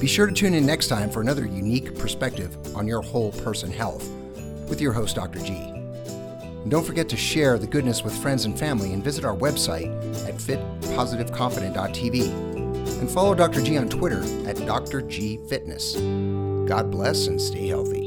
Be 0.00 0.06
sure 0.06 0.26
to 0.26 0.32
tune 0.32 0.54
in 0.54 0.64
next 0.64 0.86
time 0.88 1.10
for 1.10 1.20
another 1.20 1.46
unique 1.46 1.98
perspective 1.98 2.56
on 2.76 2.86
your 2.86 3.02
whole 3.02 3.32
person 3.32 3.72
health 3.72 4.08
with 4.68 4.80
your 4.80 4.92
host, 4.92 5.16
Dr. 5.16 5.40
G. 5.40 5.54
And 5.54 6.70
don't 6.70 6.84
forget 6.84 7.08
to 7.08 7.16
share 7.16 7.58
the 7.58 7.66
goodness 7.66 8.04
with 8.04 8.16
friends 8.16 8.44
and 8.44 8.56
family 8.58 8.92
and 8.92 9.02
visit 9.02 9.24
our 9.24 9.34
website 9.34 9.88
at 10.28 10.34
fitpositiveconfident.tv 10.34 12.55
and 12.96 13.10
follow 13.10 13.34
Dr. 13.34 13.62
G 13.62 13.76
on 13.78 13.88
Twitter 13.88 14.22
at 14.48 14.56
Dr. 14.66 15.02
G 15.02 15.38
Fitness. 15.48 15.96
God 16.68 16.90
bless 16.90 17.26
and 17.26 17.40
stay 17.40 17.68
healthy. 17.68 18.05